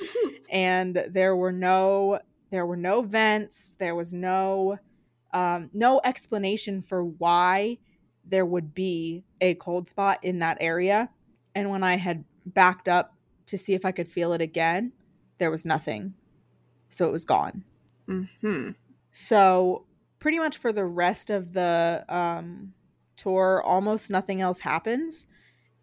[0.50, 3.76] and there were no there were no vents.
[3.78, 4.78] There was no
[5.32, 7.78] um, no explanation for why
[8.24, 11.10] there would be a cold spot in that area.
[11.54, 13.14] And when I had backed up
[13.46, 14.92] to see if I could feel it again,
[15.38, 16.14] there was nothing.
[16.90, 17.64] So it was gone.
[18.08, 18.70] Mm-hmm.
[19.20, 19.84] So
[20.20, 22.72] pretty much for the rest of the um,
[23.16, 25.26] tour, almost nothing else happens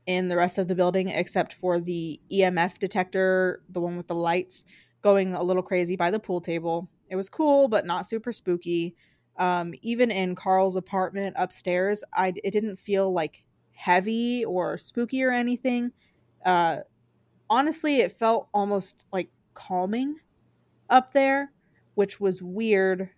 [0.05, 4.15] in the rest of the building except for the EMF detector, the one with the
[4.15, 4.63] lights,
[5.01, 6.87] going a little crazy by the pool table.
[7.09, 8.95] It was cool, but not super spooky.
[9.35, 13.43] Um, even in Carl's apartment upstairs, I it didn't feel like
[13.73, 15.91] heavy or spooky or anything.
[16.45, 16.77] Uh,
[17.49, 20.15] honestly, it felt almost like calming
[20.89, 21.51] up there,
[21.95, 23.09] which was weird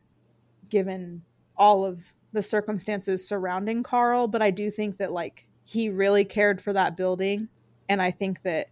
[0.70, 1.22] given
[1.56, 6.62] all of the circumstances surrounding Carl, but I do think that like he really cared
[6.62, 7.50] for that building
[7.90, 8.68] and I think that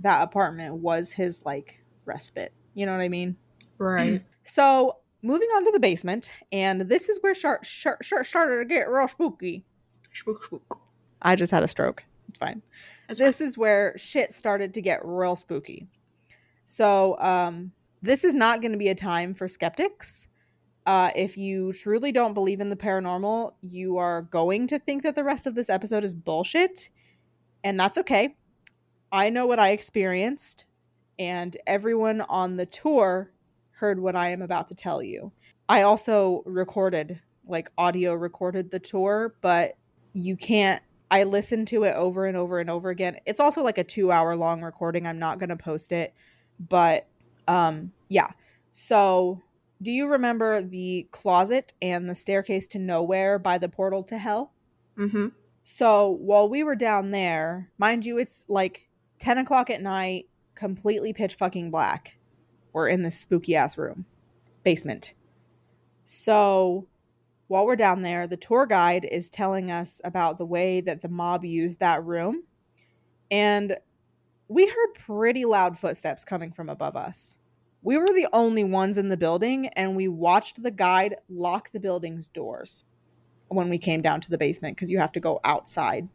[0.00, 2.52] that apartment was his like respite.
[2.74, 3.36] You know what I mean?
[3.78, 4.22] Right.
[4.48, 9.08] So, moving on to the basement, and this is where Shart started to get real
[9.08, 9.64] spooky.
[10.12, 10.78] Spook, spook.
[11.20, 12.04] I just had a stroke.
[12.28, 12.62] It's fine.
[13.08, 15.88] That's this is where shit started to get real spooky.
[16.66, 20.28] So, um, this is not going to be a time for skeptics.
[20.86, 25.16] Uh, if you truly don't believe in the paranormal, you are going to think that
[25.16, 26.90] the rest of this episode is bullshit,
[27.64, 28.36] and that's okay.
[29.10, 30.64] I know what I experienced,
[31.18, 33.32] and everyone on the tour
[33.72, 35.32] heard what I am about to tell you.
[35.68, 39.76] I also recorded, like audio recorded the tour, but
[40.12, 40.82] you can't.
[41.10, 43.18] I listened to it over and over and over again.
[43.26, 45.06] It's also like a two hour long recording.
[45.06, 46.14] I'm not going to post it,
[46.60, 47.06] but
[47.48, 48.30] um, yeah.
[48.70, 49.42] So,
[49.82, 54.52] do you remember the closet and the staircase to nowhere by the portal to hell?
[54.98, 55.28] Mm-hmm.
[55.62, 61.12] So while we were down there, mind you, it's like 10 o'clock at night, completely
[61.12, 62.16] pitch fucking black.
[62.72, 64.06] We're in this spooky ass room,
[64.62, 65.12] basement.
[66.04, 66.86] So
[67.48, 71.08] while we're down there, the tour guide is telling us about the way that the
[71.08, 72.44] mob used that room.
[73.30, 73.76] And
[74.48, 77.38] we heard pretty loud footsteps coming from above us.
[77.86, 81.78] We were the only ones in the building, and we watched the guide lock the
[81.78, 82.82] building's doors
[83.46, 86.08] when we came down to the basement because you have to go outside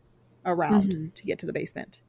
[0.46, 1.14] around Mhm.
[1.14, 2.02] to get to the basement.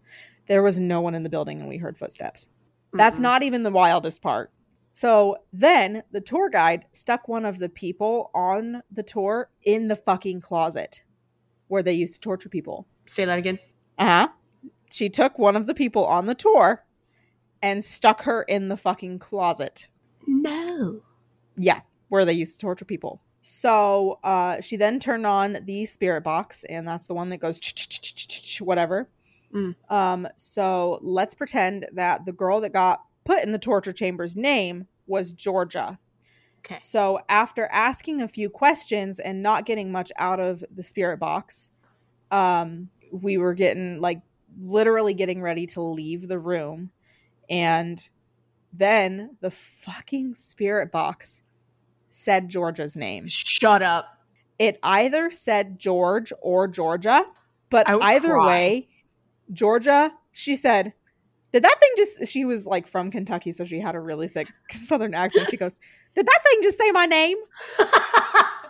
[0.48, 2.48] There was no one in the building, and we heard footsteps.
[2.92, 3.22] That's Mm-mm.
[3.22, 4.50] not even the wildest part.
[4.94, 9.94] So then the tour guide stuck one of the people on the tour in the
[9.94, 11.04] fucking closet
[11.68, 12.88] where they used to torture people.
[13.06, 13.60] Say that again.
[13.96, 14.28] Uh huh.
[14.90, 16.84] She took one of the people on the tour
[17.62, 19.86] and stuck her in the fucking closet.
[20.26, 21.02] No.
[21.56, 23.22] Yeah, where they used to torture people.
[23.42, 27.60] So uh, she then turned on the spirit box, and that's the one that goes
[28.60, 29.08] whatever.
[29.54, 29.74] Mm.
[29.90, 34.86] Um, so let's pretend that the girl that got put in the torture chamber's name
[35.06, 35.98] was Georgia.
[36.64, 36.78] Okay.
[36.80, 41.70] So after asking a few questions and not getting much out of the spirit box,
[42.30, 44.20] um, we were getting like
[44.60, 46.90] literally getting ready to leave the room.
[47.48, 48.06] And
[48.72, 51.42] then the fucking spirit box
[52.10, 53.26] said Georgia's name.
[53.28, 54.18] Shut up.
[54.58, 57.24] It either said George or Georgia,
[57.70, 58.46] but either cry.
[58.46, 58.88] way,
[59.52, 60.92] Georgia, she said,
[61.52, 64.48] did that thing just, she was like from Kentucky, so she had a really thick
[64.84, 65.50] southern accent.
[65.50, 65.72] She goes,
[66.14, 67.38] did that thing just say my name?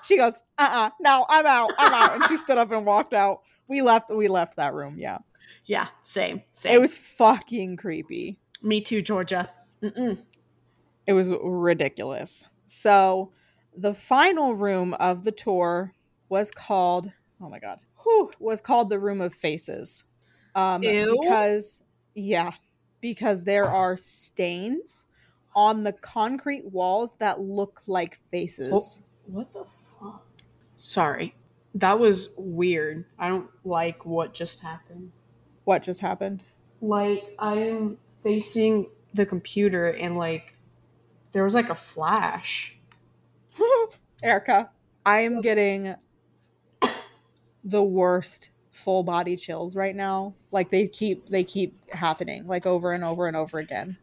[0.02, 2.14] She goes, uh uh no, I'm out, I'm out.
[2.14, 3.42] And she stood up and walked out.
[3.68, 4.96] We left, we left that room.
[4.98, 5.18] Yeah.
[5.64, 6.42] yeah, same.
[6.50, 6.74] Same.
[6.74, 8.38] It was fucking creepy.
[8.62, 9.50] Me too, Georgia.
[9.82, 10.18] Mm-mm.
[11.06, 12.44] It was ridiculous.
[12.66, 13.32] So,
[13.76, 15.92] the final room of the tour
[16.28, 17.10] was called,
[17.40, 20.04] oh my God, whew, was called the Room of Faces.
[20.54, 21.18] Um, Ew.
[21.20, 21.82] Because,
[22.14, 22.52] yeah,
[23.00, 25.06] because there are stains
[25.54, 28.72] on the concrete walls that look like faces.
[28.72, 29.04] Oh.
[29.26, 29.64] What the
[30.00, 30.24] fuck?
[30.78, 31.34] Sorry.
[31.74, 33.04] That was weird.
[33.18, 35.12] I don't like what just happened.
[35.64, 36.42] What just happened?
[36.80, 40.56] Like, I'm facing the computer and, like,
[41.32, 42.76] there was like a flash.
[44.22, 44.70] Erica,
[45.04, 45.94] I am getting
[47.64, 50.34] the worst full body chills right now.
[50.50, 53.96] Like they keep they keep happening like over and over and over again.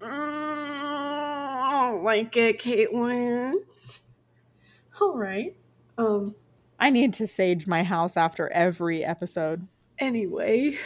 [0.00, 3.54] Mm, I don't like it, Kaitlyn.
[5.00, 5.56] All right.
[5.98, 6.34] Um.
[6.78, 9.66] I need to sage my house after every episode.
[9.98, 10.76] Anyway,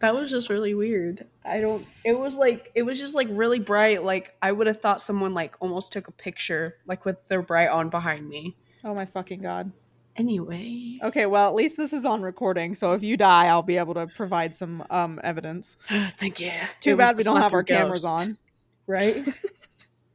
[0.00, 1.26] that was just really weird.
[1.44, 1.86] I don't.
[2.04, 4.04] It was like it was just like really bright.
[4.04, 7.68] Like I would have thought someone like almost took a picture like with their bright
[7.68, 8.56] on behind me.
[8.84, 9.72] Oh my fucking god.
[10.18, 13.76] Anyway, Okay, well at least this is on recording, so if you die, I'll be
[13.76, 15.76] able to provide some um evidence.
[16.18, 16.52] thank you.
[16.80, 18.38] Too It bad we don't have our fucking cameras on,
[18.86, 19.26] right?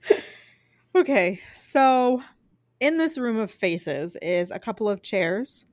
[0.95, 2.21] okay, so
[2.79, 5.65] in this room of faces is a couple of chairs.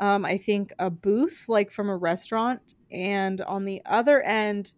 [0.00, 4.72] Um, I think a booth like from a restaurant, and on the other end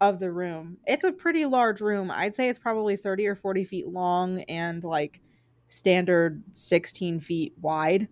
[0.00, 2.10] of the room, it's a pretty large room.
[2.10, 5.22] I'd say it's probably 30 or 40 feet long and like
[5.68, 8.08] standard 16 feet wide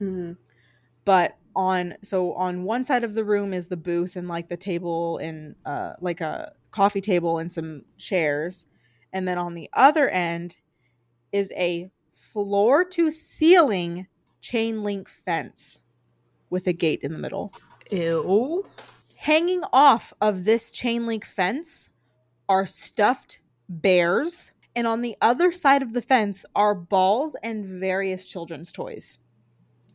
[0.00, 0.36] Mhm.
[1.04, 4.56] but on so on one side of the room is the booth and like the
[4.56, 8.66] table and uh like a coffee table and some chairs
[9.12, 10.56] and then on the other end
[11.32, 14.06] is a floor to ceiling
[14.40, 15.80] chain link fence
[16.50, 17.52] with a gate in the middle
[17.90, 18.64] Ew.
[19.16, 21.88] hanging off of this chain link fence
[22.48, 28.26] are stuffed bears and on the other side of the fence are balls and various
[28.26, 29.18] children's toys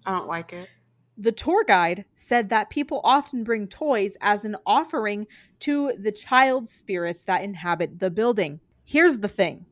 [0.05, 0.67] I don't like it.
[1.17, 5.27] the tour guide said that people often bring toys as an offering
[5.59, 8.59] to the child spirits that inhabit the building.
[8.83, 9.65] Here's the thing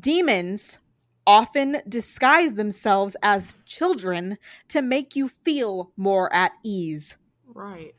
[0.00, 0.78] demons
[1.26, 7.16] often disguise themselves as children to make you feel more at ease.
[7.46, 7.94] Right.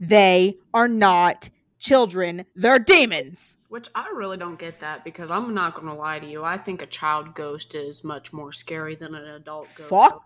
[0.00, 3.56] They are not children, they're demons.
[3.68, 6.44] Which I really don't get that because I'm not gonna lie to you.
[6.44, 9.90] I think a child ghost is much more scary than an adult ghost.
[9.90, 10.20] Fucking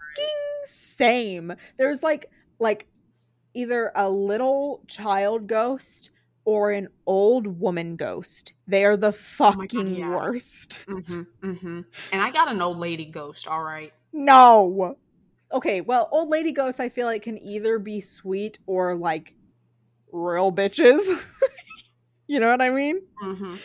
[0.64, 1.54] same.
[1.78, 2.86] There's like like
[3.54, 6.11] either a little child ghost
[6.47, 8.55] or an old woman ghost.
[8.68, 10.09] They are the Oh God, fucking yeah.
[10.09, 10.78] worst.
[10.86, 11.22] Mm-hmm.
[11.42, 11.80] Mm-hmm.
[12.12, 13.49] And I got an old lady ghost.
[13.49, 13.92] All right.
[14.12, 14.97] No.
[15.53, 19.34] Okay, well, old lady ghosts I feel like can either be sweet or like
[20.12, 21.01] real bitches.
[22.28, 22.99] you know what I mean?
[23.22, 23.57] Mm-hmm.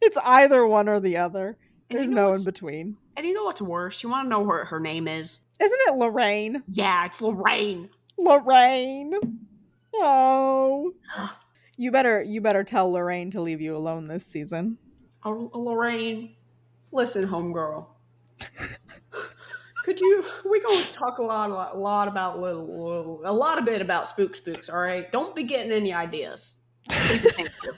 [0.00, 1.58] It's either one or the other.
[1.90, 2.96] And There's you know no in between.
[3.18, 4.02] And you know what's worse?
[4.02, 5.40] You want to know what her name is?
[5.60, 6.62] Isn't it Lorraine?
[6.68, 7.90] Yeah, it's Lorraine.
[8.16, 9.12] Lorraine.
[9.94, 10.94] Oh.
[11.80, 14.76] You better you better tell Lorraine to leave you alone this season.
[15.24, 16.36] Oh, oh Lorraine,
[16.92, 17.86] listen, homegirl.
[19.86, 20.22] Could you?
[20.44, 23.64] We're gonna talk a lot, a lot, a lot about little, little, a lot of
[23.64, 24.68] bit about spook spooks.
[24.68, 26.56] All right, don't be getting any ideas.
[26.90, 27.72] Please and thank you.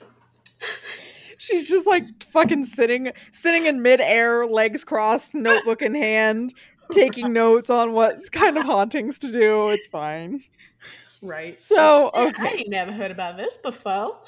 [1.38, 6.52] She's just like fucking sitting sitting in midair, legs crossed, notebook in hand,
[6.90, 9.68] taking notes on what kind of hauntings to do.
[9.68, 10.42] It's fine.
[11.22, 11.60] Right.
[11.60, 12.48] So, I okay.
[12.58, 14.18] ain't never heard about this before.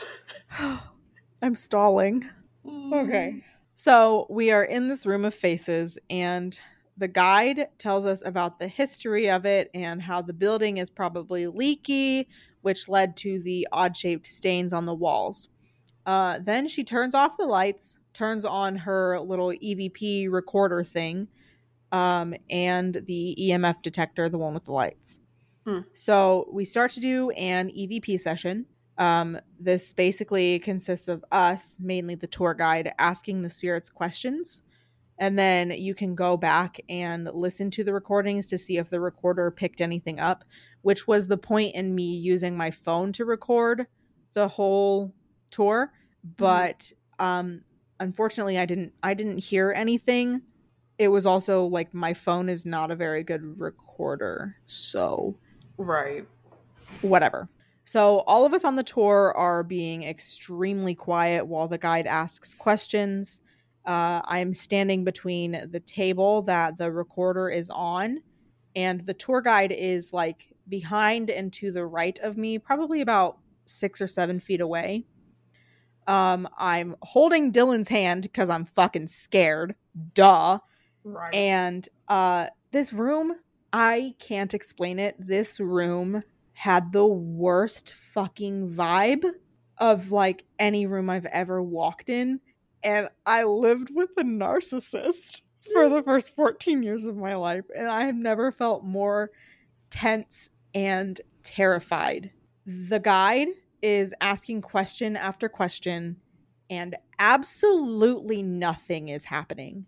[1.42, 2.28] I'm stalling.
[2.92, 3.42] Okay.
[3.74, 6.56] So we are in this room of faces, and
[6.96, 11.46] the guide tells us about the history of it and how the building is probably
[11.46, 12.28] leaky,
[12.60, 15.48] which led to the odd shaped stains on the walls.
[16.04, 21.28] Uh, then she turns off the lights, turns on her little EVP recorder thing,
[21.90, 25.18] um, and the EMF detector, the one with the lights.
[25.66, 25.80] Hmm.
[25.92, 28.66] So we start to do an EVP session.
[28.98, 34.62] Um, this basically consists of us, mainly the tour guide, asking the spirits questions.
[35.18, 39.00] And then you can go back and listen to the recordings to see if the
[39.00, 40.44] recorder picked anything up,
[40.82, 43.86] which was the point in me using my phone to record
[44.32, 45.14] the whole
[45.50, 45.92] tour,
[46.38, 47.62] but um
[48.00, 50.42] unfortunately I didn't I didn't hear anything.
[50.98, 54.56] It was also like my phone is not a very good recorder.
[54.66, 55.36] So
[55.78, 56.26] Right.
[57.00, 57.48] whatever.
[57.84, 62.54] So all of us on the tour are being extremely quiet while the guide asks
[62.54, 63.40] questions.
[63.84, 68.22] Uh, I'm standing between the table that the recorder is on,
[68.76, 73.38] and the tour guide is like behind and to the right of me, probably about
[73.64, 75.04] six or seven feet away.
[76.06, 79.74] Um, I'm holding Dylan's hand because I'm fucking scared.
[80.14, 80.58] Duh.
[81.04, 81.34] Right.
[81.34, 83.34] And uh this room,
[83.72, 85.16] I can't explain it.
[85.18, 89.24] This room had the worst fucking vibe
[89.78, 92.40] of like any room I've ever walked in.
[92.84, 95.40] And I lived with a narcissist
[95.72, 97.64] for the first 14 years of my life.
[97.74, 99.30] And I have never felt more
[99.90, 102.30] tense and terrified.
[102.66, 103.48] The guide
[103.80, 106.16] is asking question after question,
[106.70, 109.86] and absolutely nothing is happening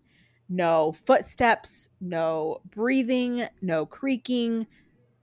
[0.49, 4.67] no footsteps, no breathing, no creaking,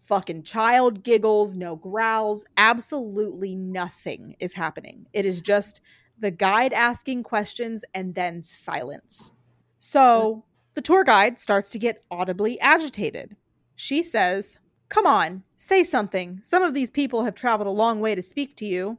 [0.04, 5.06] fucking child giggles, no growls, absolutely nothing is happening.
[5.14, 5.82] It is just
[6.20, 9.32] the guide asking questions and then silence.
[9.80, 10.44] So
[10.74, 13.36] the tour guide starts to get audibly agitated.
[13.76, 14.58] She says,
[14.90, 16.40] Come on, say something.
[16.44, 18.98] Some of these people have traveled a long way to speak to you.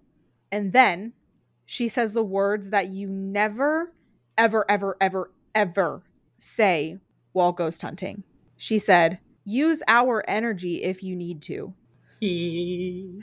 [0.50, 1.12] And then
[1.66, 3.92] she says the words that you never,
[4.38, 6.02] ever, ever, ever, ever
[6.42, 6.98] say
[7.32, 8.24] while ghost hunting.
[8.56, 11.74] She said, use our energy if you need to.
[12.20, 13.22] He...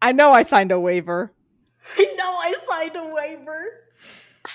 [0.00, 1.32] I know I signed a waiver,
[1.98, 3.84] I know I signed a waiver.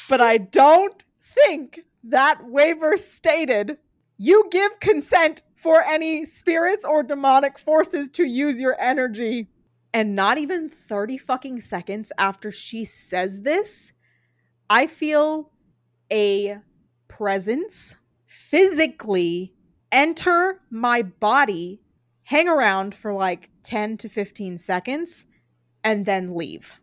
[0.10, 3.78] but I don't think that waiver stated
[4.18, 9.48] you give consent for any spirits or demonic forces to use your energy.
[9.94, 13.94] And not even 30 fucking seconds after she says this,
[14.70, 15.52] I feel
[16.12, 16.58] a
[17.18, 17.96] presence
[18.26, 19.54] physically
[19.92, 21.82] enter my body,
[22.24, 25.26] hang around for like 10 to 15 seconds,
[25.84, 26.74] and then leave.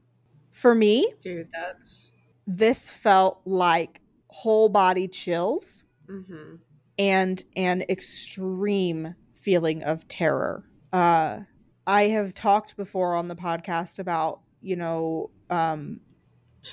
[0.50, 2.10] For me, Dude, that's.
[2.46, 6.56] this felt like whole body chills Mm-hmm.
[6.98, 10.62] and an extreme feeling of terror.
[10.92, 11.40] Uh,
[11.86, 16.00] I have talked before on the podcast about, you know, um,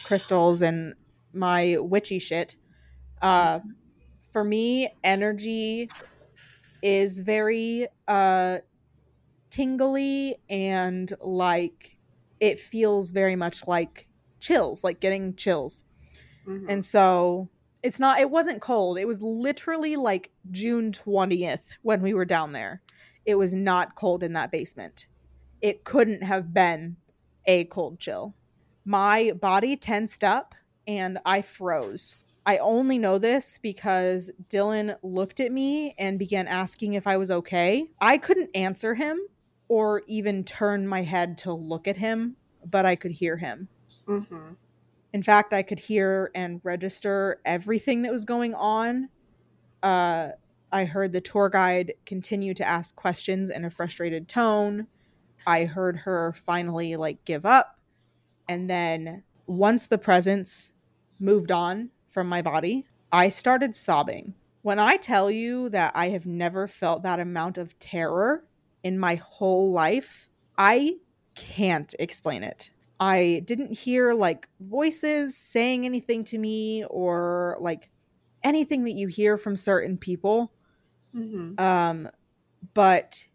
[0.04, 0.96] crystals and
[1.34, 2.58] my witchy shit.
[3.22, 3.62] Uh,
[4.30, 5.94] for me, energy
[6.82, 8.60] is very uh,
[9.50, 11.98] tingly and like
[12.40, 14.10] it feels very much like
[14.40, 15.84] chills, like getting chills.
[16.46, 16.68] Mhm.
[16.70, 17.50] And so
[17.84, 18.98] it's not it wasn't cold.
[18.98, 22.84] It was literally like June 20th when we were down there.
[23.26, 25.08] It was not cold in that basement.
[25.62, 26.98] It couldn't have been
[27.46, 28.36] a cold chill.
[28.86, 30.56] My body tensed up
[30.88, 32.18] and I froze.
[32.46, 37.30] I only know this because Dylan looked at me and began asking if I was
[37.30, 37.88] okay.
[38.00, 39.20] I couldn't answer him
[39.68, 42.36] or even turn my head to look at him,
[42.66, 43.68] but I could hear him.
[44.08, 44.56] Mhm.
[45.14, 49.10] In fact, I could hear and register everything that was going on.
[49.84, 50.30] Uh,
[50.72, 54.88] I heard the tour guide continue to ask questions in a frustrated tone.
[55.46, 57.80] I heard her finally like give up.
[58.48, 60.74] And then once the presence
[61.20, 64.36] moved on from my body, I started sobbing.
[64.62, 68.44] When I tell you that I have never felt that amount of terror
[68.84, 70.98] in my whole life, I
[71.36, 72.70] can't explain it.
[73.00, 77.90] I didn't hear like voices saying anything to me or like
[78.44, 80.52] anything that you hear from certain people.
[81.16, 81.60] Mhm.
[81.60, 82.10] Um,
[82.74, 83.26] but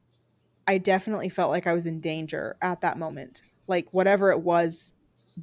[0.69, 3.43] I definitely felt like I was in danger at that moment.
[3.67, 4.93] Like whatever it was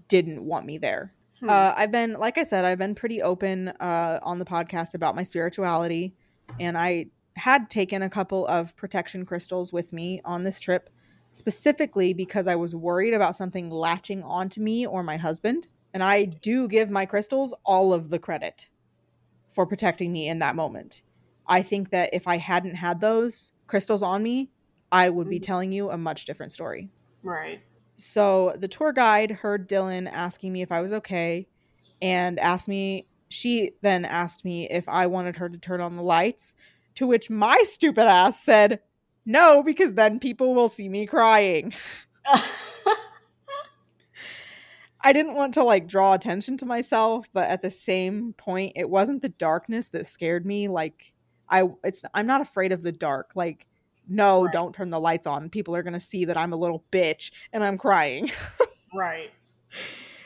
[0.08, 1.14] didn't want me there.
[1.44, 1.50] Hmm.
[1.50, 5.14] Uh, I've been, like I said, I've been pretty open uh, on the podcast about
[5.14, 6.16] my spirituality,
[6.58, 10.90] and I had taken a couple of protection crystals with me on this trip,
[11.34, 15.68] specifically because I was worried about something latching onto me or my husband.
[15.94, 18.70] And I do give my crystals all of the credit
[19.50, 21.02] for protecting me in that moment.
[21.46, 24.50] I think that if I hadn't had those crystals on me,
[24.92, 25.44] I would be Mhm.
[25.44, 26.90] telling you a much different story.
[27.22, 27.62] right.
[27.98, 31.48] So the tour guide heard Dylan asking me if I was okay
[32.02, 36.04] and asked me, she then asked me if I wanted her to turn on the
[36.04, 36.56] lights,
[36.96, 38.80] to which my stupid ass said,
[39.26, 41.74] no, because then people will see me crying.
[45.06, 48.90] I didn't want to like draw attention to myself, but at the same point, it
[48.90, 50.68] wasn't the darkness that scared me.
[50.70, 51.14] Like
[51.50, 53.32] I it's I'm not afraid of the dark.
[53.36, 53.68] Like
[54.08, 54.54] no, Right.
[54.54, 55.50] don't turn the lights on.
[55.50, 58.30] People are going to see that I'm a little bitch and I'm crying.
[58.94, 59.32] right.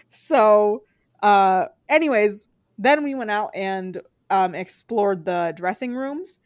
[0.09, 0.83] So,
[1.21, 2.47] uh, anyways,
[2.77, 6.37] then we went out and um, explored the dressing rooms,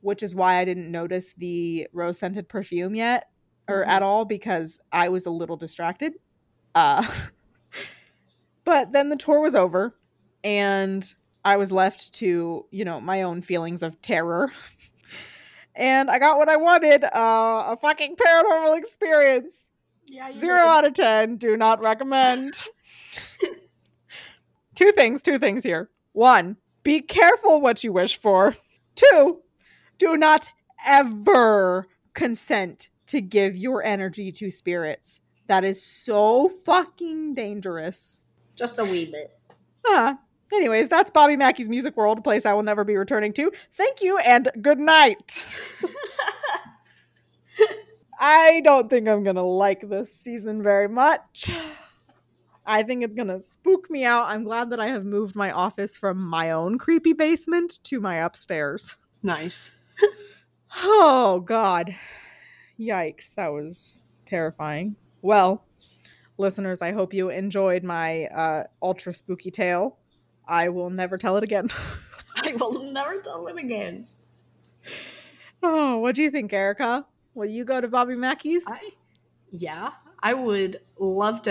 [0.00, 3.24] which is why I didn't notice the rose scented perfume yet
[3.68, 3.88] or Mhm.
[3.88, 6.14] at all because I was a little distracted.
[6.74, 7.06] Uh,
[8.64, 9.94] but then the tour was over
[10.44, 11.14] and
[11.44, 14.52] I was left to, you know, my own feelings of terror.
[15.76, 17.08] and I got what I wanted uh,
[17.68, 19.70] a fucking paranormal experience.
[20.06, 21.36] Yeah, Zero out of 10.
[21.36, 22.54] Do not recommend.
[24.74, 25.90] two things, two things here.
[26.12, 28.54] One, be careful what you wish for.
[28.94, 29.42] Two,
[29.98, 30.48] do not
[30.86, 35.20] ever consent to give your energy to spirits.
[35.48, 38.22] That is so fucking dangerous.
[38.54, 39.38] Just a wee bit.
[39.84, 40.16] Huh.
[40.52, 43.50] Anyways, that's Bobby Mackey's Music World, a place I will never be returning to.
[43.76, 45.42] Thank you and good night.
[48.18, 51.50] I don't think I'm gonna like this season very much.
[52.64, 54.26] I think it's gonna spook me out.
[54.26, 58.16] I'm glad that I have moved my office from my own creepy basement to my
[58.16, 58.96] upstairs.
[59.22, 59.72] nice.
[60.84, 61.94] Oh, God.
[62.78, 63.34] Yikes.
[63.34, 64.96] That was terrifying.
[65.22, 65.64] Well,
[66.36, 69.96] listeners, I hope you enjoyed my uh, ultra spooky tale.
[70.46, 71.70] I will never tell it again.
[72.36, 74.06] I will never tell it again.
[75.62, 77.06] oh, what do you think, Erica?
[77.34, 78.64] Will you go to Bobby Mackey's?
[78.66, 78.90] I,
[79.50, 79.92] yeah,
[80.22, 81.50] I would love to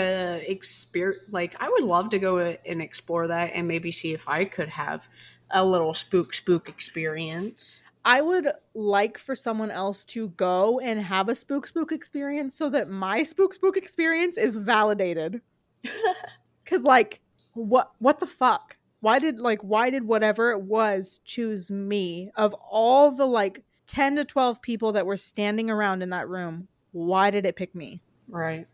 [0.50, 4.46] exper like I would love to go and explore that and maybe see if I
[4.46, 5.08] could have
[5.52, 7.84] a little spook spook experience.
[8.04, 12.70] I would like for someone else to go and have a spook spook experience so
[12.70, 15.42] that my spook spook experience is validated.
[16.66, 17.22] Cause like
[17.54, 18.78] what what the fuck?
[19.06, 24.16] Why did like why did whatever it was choose me of all the like 10
[24.16, 26.68] to 12 people that were standing around in that room?
[26.92, 28.02] Why did it pick me?
[28.28, 28.66] right.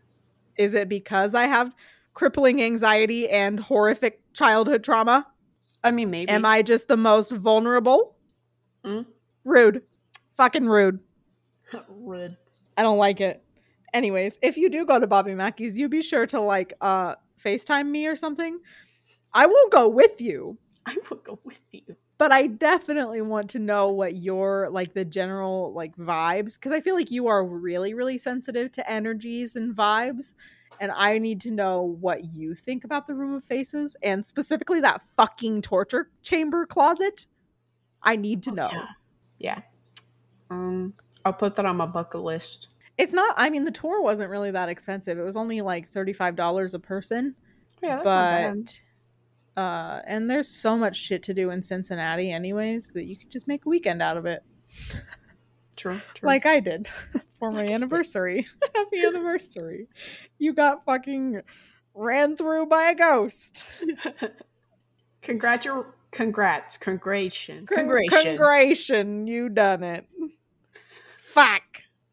[0.56, 1.74] Is it because I have
[2.14, 5.26] crippling anxiety and horrific childhood trauma?
[5.84, 6.30] I mean, maybe.
[6.30, 8.16] Am I just the most vulnerable?
[8.86, 9.04] Mm.
[9.44, 9.82] Rude.
[10.38, 10.98] Fucking rude.
[11.90, 12.38] Rude.
[12.78, 13.44] I don't like it.
[13.92, 17.88] Anyways, if you do go to Bobby Mackey's, you be sure to like uh FaceTime
[17.90, 18.60] me or something.
[19.34, 21.96] I won't go with you, I will go with you.
[22.18, 26.80] but I definitely want to know what your like the general like vibes because I
[26.80, 30.34] feel like you are really really sensitive to energies and vibes
[30.80, 34.80] and I need to know what you think about the room of faces and specifically
[34.80, 37.26] that fucking torture chamber closet.
[38.02, 38.68] I need to know.
[38.72, 38.86] Yeah.
[39.38, 39.60] Yeah.
[40.50, 42.68] Um, I'll put that on my bucket list.
[42.98, 45.18] It's not I mean the tour wasn't really that expensive.
[45.18, 47.34] It was only like $35 a person.
[47.82, 48.70] Yeah, that's not bad.
[49.56, 53.46] Uh and there's so much shit to do in Cincinnati anyways that you could just
[53.48, 54.42] make a weekend out of it
[55.76, 56.00] True.
[56.14, 56.26] True.
[56.26, 56.86] like I did
[57.38, 57.74] for my Like I did.
[57.74, 59.88] anniversary happy anniversary
[60.38, 61.40] you got fucking
[61.94, 63.62] ran through by a ghost
[65.22, 68.36] Congratu- congrats, congration, Con- congration.
[68.36, 70.04] congration you done it
[71.22, 71.62] fuck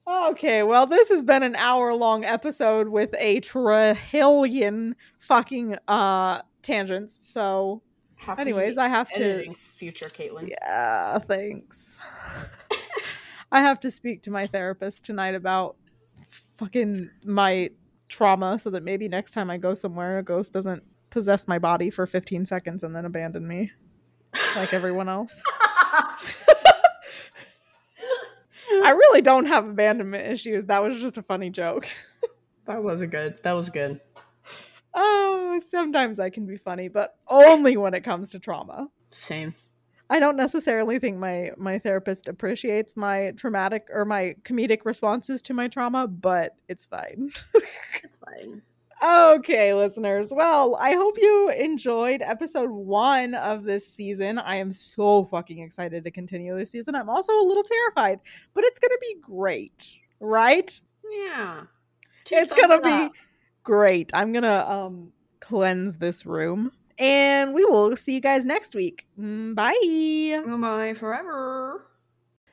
[0.07, 7.31] okay well this has been an hour long episode with a trillion fucking uh tangents
[7.31, 7.81] so
[8.15, 10.49] Happy anyways i have to future Kaitlyn.
[10.49, 11.99] Yeah, thanks.
[13.51, 15.75] I have to speak to my therapist tonight about
[16.57, 17.69] fucking my
[18.07, 21.89] trauma so that maybe next time I go somewhere, a ghost doesn't possess my body
[21.89, 23.71] for 15 seconds and then abandon me
[24.55, 25.41] like everyone else.
[28.71, 30.65] I really don't have abandonment issues.
[30.65, 31.87] That was just a funny joke.
[32.67, 33.39] that was a good.
[33.43, 33.99] That was good.
[34.93, 38.89] Oh, sometimes I can be funny, but only when it comes to trauma.
[39.11, 39.53] Same.
[40.11, 45.53] I don't necessarily think my my therapist appreciates my traumatic or my comedic responses to
[45.53, 47.31] my trauma, but it's fine.
[48.01, 48.61] It's fine.
[49.03, 50.31] okay, listeners.
[50.33, 54.39] Well, I hope you enjoyed episode 1 of this season.
[54.39, 56.95] I am so fucking excited to continue this season.
[56.95, 58.19] I'm also a little terrified,
[58.53, 60.79] but it's going to be great, right?
[61.09, 61.63] Yeah.
[62.25, 63.19] Two it's going to be
[63.69, 64.09] great.
[64.15, 66.71] I'm going to um cleanse this room.
[66.97, 69.07] And we will see you guys next week.
[69.15, 70.43] Bye.
[70.59, 70.95] Bye.
[70.97, 71.85] Forever.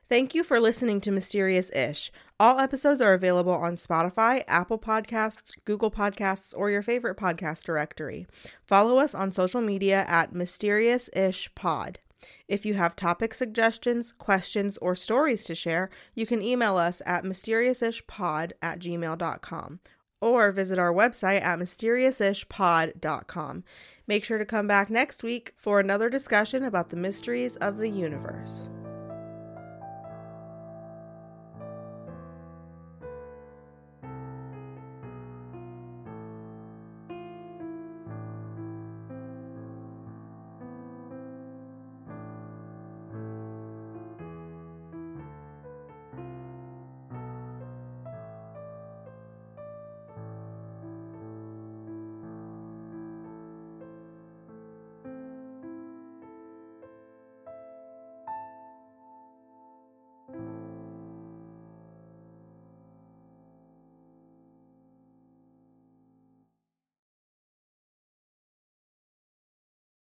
[0.08, 2.12] Thank you for listening to Mysterious Ish.
[2.38, 8.26] All episodes are available on Spotify, Apple Podcasts, Google Podcasts, or your favorite podcast directory.
[8.62, 11.98] Follow us on social media at Mysterious Ish Pod.
[12.46, 17.24] If you have topic suggestions, questions, or stories to share, you can email us at
[17.24, 19.80] mysteriousishpod at gmail.com
[20.28, 23.64] or visit our website at mysteriousishpod.com.
[24.06, 27.90] Make sure to come back next week for another discussion about the mysteries of the
[27.90, 28.68] universe.